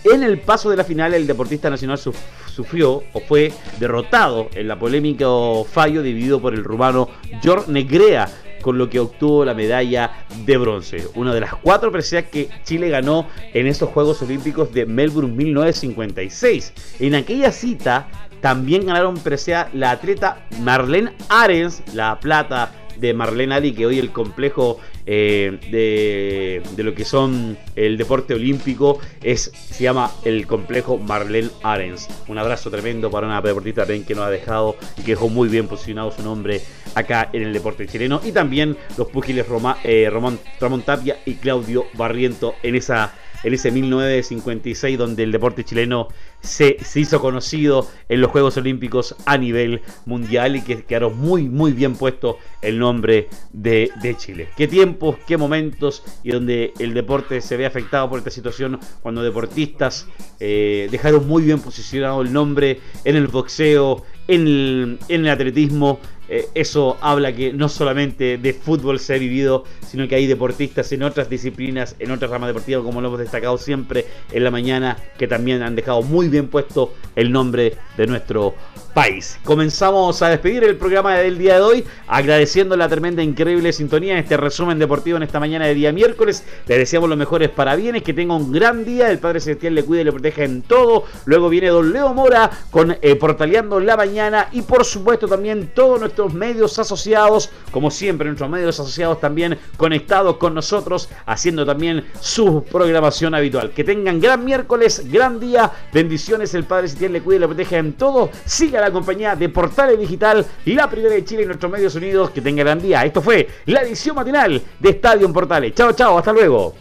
en 0.05 0.23
el 0.23 0.39
paso 0.39 0.69
de 0.69 0.77
la 0.77 0.85
final, 0.85 1.13
el 1.13 1.27
deportista 1.27 1.69
nacional 1.69 1.99
sufrió 1.99 3.03
o 3.11 3.19
fue 3.27 3.51
derrotado 3.79 4.47
en 4.55 4.69
la 4.69 4.79
polémica 4.79 5.25
fallo 5.69 6.01
dividido 6.01 6.39
por 6.39 6.53
el 6.53 6.63
rumano 6.63 7.09
George 7.41 7.69
Negrea 7.69 8.29
con 8.61 8.77
lo 8.77 8.89
que 8.89 8.99
obtuvo 8.99 9.45
la 9.45 9.53
medalla 9.53 10.25
de 10.45 10.57
bronce. 10.57 11.07
Una 11.15 11.33
de 11.33 11.41
las 11.41 11.55
cuatro 11.55 11.91
preseas 11.91 12.25
que 12.25 12.49
Chile 12.63 12.89
ganó 12.89 13.27
en 13.53 13.67
estos 13.67 13.89
Juegos 13.89 14.21
Olímpicos 14.21 14.73
de 14.73 14.85
Melbourne 14.85 15.33
1956. 15.33 16.73
En 16.99 17.15
aquella 17.15 17.51
cita 17.51 18.07
también 18.41 18.85
ganaron 18.85 19.17
presea 19.17 19.69
la 19.73 19.91
atleta 19.91 20.45
Marlene 20.61 21.11
Arens, 21.29 21.83
la 21.93 22.19
plata 22.19 22.71
de 22.99 23.13
Marlene 23.13 23.55
Ali, 23.55 23.73
que 23.73 23.85
hoy 23.85 23.99
el 23.99 24.11
complejo 24.11 24.79
eh, 25.05 25.59
de, 25.71 26.83
lo 26.83 26.93
que 26.93 27.05
son 27.05 27.57
el 27.75 27.97
deporte 27.97 28.33
olímpico 28.33 28.99
es 29.23 29.51
se 29.53 29.83
llama 29.83 30.11
el 30.23 30.47
complejo 30.47 30.97
Marlene 30.97 31.49
Arens. 31.63 32.07
Un 32.27 32.37
abrazo 32.37 32.69
tremendo 32.69 33.09
para 33.09 33.27
una 33.27 33.41
deportista 33.41 33.81
también 33.81 34.05
que 34.05 34.15
nos 34.15 34.25
ha 34.25 34.29
dejado 34.29 34.75
y 34.97 35.01
que 35.01 35.11
dejó 35.11 35.29
muy 35.29 35.49
bien 35.49 35.67
posicionado 35.67 36.11
su 36.11 36.21
nombre 36.23 36.61
acá 36.95 37.29
en 37.33 37.43
el 37.43 37.53
deporte 37.53 37.87
chileno. 37.87 38.21
Y 38.23 38.31
también 38.31 38.77
los 38.97 39.07
púgiles 39.07 39.47
Roma, 39.47 39.77
eh, 39.83 40.09
Ramón 40.09 40.81
Tapia 40.83 41.19
y 41.25 41.35
Claudio 41.35 41.85
Barriento 41.95 42.55
en 42.63 42.75
esa 42.75 43.13
en 43.43 43.53
ese 43.53 43.71
1956 43.71 44.97
donde 44.97 45.23
el 45.23 45.31
deporte 45.31 45.63
chileno 45.63 46.09
se, 46.41 46.77
hizo 46.95 47.19
conocido 47.19 47.87
en 48.07 48.21
los 48.21 48.31
Juegos 48.31 48.57
Olímpicos 48.57 49.15
a 49.25 49.37
nivel 49.37 49.81
mundial 50.05 50.55
y 50.55 50.61
que 50.61 50.83
quedaron 50.83 51.17
muy, 51.17 51.49
muy 51.49 51.73
bien 51.73 51.95
puesto 51.95 52.37
el 52.61 52.79
nombre 52.79 53.29
de, 53.51 53.89
Chile. 54.17 54.49
Qué 54.57 54.67
tiempos, 54.67 55.17
qué 55.27 55.37
momentos 55.37 56.03
y 56.23 56.31
donde 56.31 56.73
el 56.79 56.93
deporte 56.93 57.41
se 57.41 57.57
ve 57.57 57.65
afectado 57.65 58.09
por 58.09 58.19
esta 58.19 58.31
situación 58.31 58.79
cuando 59.01 59.21
deportistas 59.21 60.07
eh, 60.39 60.87
dejaron 60.91 61.27
muy 61.27 61.43
bien 61.43 61.59
posicionado 61.59 62.21
el 62.21 62.33
nombre 62.33 62.79
en 63.03 63.15
el 63.15 63.27
boxeo, 63.27 64.03
en 64.27 64.47
el, 64.47 64.99
en 65.09 65.21
el 65.21 65.29
atletismo 65.29 65.99
eh, 66.31 66.47
eso 66.53 66.97
habla 67.01 67.33
que 67.33 67.51
no 67.53 67.67
solamente 67.69 68.37
de 68.37 68.53
fútbol 68.53 68.99
se 68.99 69.15
ha 69.15 69.17
vivido, 69.17 69.63
sino 69.85 70.07
que 70.07 70.13
hay 70.13 70.27
deportistas 70.27 70.91
en 70.91 71.01
otras 71.01 71.27
disciplinas, 71.27 71.95
en 71.97 72.11
otras 72.11 72.29
ramas 72.29 72.49
deportivas, 72.49 72.83
como 72.83 73.01
lo 73.01 73.07
hemos 73.07 73.19
destacado 73.19 73.57
siempre 73.57 74.05
en 74.31 74.43
la 74.43 74.51
mañana, 74.51 74.97
que 75.17 75.27
también 75.27 75.63
han 75.63 75.75
dejado 75.75 76.03
muy 76.03 76.28
bien 76.29 76.47
puesto 76.47 76.93
el 77.15 77.31
nombre 77.31 77.77
de 77.97 78.07
nuestro 78.07 78.55
país. 78.93 79.39
Comenzamos 79.43 80.21
a 80.21 80.29
despedir 80.29 80.63
el 80.63 80.75
programa 80.75 81.15
del 81.15 81.37
día 81.37 81.55
de 81.55 81.61
hoy, 81.61 81.85
agradeciendo 82.07 82.75
la 82.75 82.89
tremenda, 82.89 83.21
increíble 83.21 83.71
sintonía 83.71 84.13
en 84.13 84.19
este 84.19 84.37
resumen 84.37 84.79
deportivo 84.79 85.17
en 85.17 85.23
esta 85.23 85.39
mañana 85.39 85.65
de 85.65 85.73
día 85.75 85.91
miércoles. 85.91 86.43
Les 86.67 86.77
deseamos 86.77 87.09
los 87.09 87.17
mejores 87.17 87.49
parabienes, 87.49 88.03
que 88.03 88.13
tenga 88.13 88.35
un 88.35 88.51
gran 88.51 88.85
día, 88.85 89.11
el 89.11 89.19
Padre 89.19 89.39
Celestial 89.39 89.75
le 89.75 89.83
cuide 89.83 90.01
y 90.01 90.05
le 90.05 90.11
proteja 90.11 90.43
en 90.43 90.61
todo. 90.63 91.03
Luego 91.25 91.49
viene 91.49 91.69
Don 91.69 91.91
Leo 91.91 92.13
Mora 92.13 92.49
con 92.71 92.97
eh, 93.01 93.15
Portaleando 93.15 93.79
la 93.79 93.95
Mañana 93.95 94.49
y 94.51 94.61
por 94.63 94.83
supuesto 94.83 95.27
también 95.27 95.71
todo 95.73 95.97
nuestro 95.97 96.29
medios 96.29 96.79
asociados, 96.79 97.49
como 97.71 97.91
siempre, 97.91 98.27
nuestros 98.27 98.49
medios 98.49 98.79
asociados 98.79 99.19
también 99.19 99.57
conectados 99.77 100.37
con 100.37 100.53
nosotros, 100.53 101.09
haciendo 101.25 101.65
también 101.65 102.05
su 102.19 102.63
programación 102.63 103.35
habitual. 103.35 103.71
Que 103.71 103.83
tengan 103.83 104.19
gran 104.19 104.43
miércoles, 104.43 105.03
gran 105.11 105.39
día, 105.39 105.71
bendiciones, 105.93 106.18
el 106.27 106.63
Padre 106.65 106.87
si 106.87 107.07
le 107.07 107.21
cuide 107.21 107.37
y 107.37 107.39
le 107.39 107.47
proteja 107.47 107.77
en 107.77 107.93
todo. 107.93 108.29
Siga 108.45 108.81
la 108.81 108.91
compañía 108.91 109.35
de 109.35 109.49
Portales 109.49 109.99
Digital, 109.99 110.45
la 110.65 110.89
primera 110.89 111.13
de 111.13 111.23
Chile 111.23 111.43
y 111.43 111.45
nuestros 111.45 111.71
medios 111.71 111.95
unidos. 111.95 112.31
Que 112.31 112.41
tenga 112.41 112.63
gran 112.63 112.81
día. 112.81 113.05
Esto 113.05 113.21
fue 113.21 113.47
la 113.65 113.81
edición 113.81 114.15
matinal 114.15 114.61
de 114.79 114.89
Estadio 114.89 115.25
en 115.25 115.33
Portales. 115.33 115.73
Chao, 115.73 115.93
chao, 115.93 116.17
hasta 116.17 116.33
luego. 116.33 116.75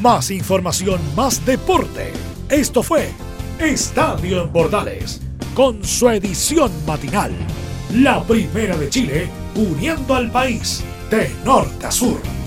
Más 0.00 0.30
información, 0.30 1.00
más 1.14 1.44
deporte. 1.44 2.12
Esto 2.48 2.82
fue 2.82 3.10
Estadio 3.58 4.42
en 4.42 4.50
Portales, 4.50 5.20
con 5.54 5.82
su 5.82 6.08
edición 6.08 6.70
matinal 6.86 7.32
la 7.94 8.22
primera 8.24 8.76
de 8.76 8.88
Chile, 8.88 9.28
uniendo 9.54 10.14
al 10.14 10.30
país 10.30 10.82
de 11.10 11.30
norte 11.44 11.86
a 11.86 11.90
sur. 11.90 12.43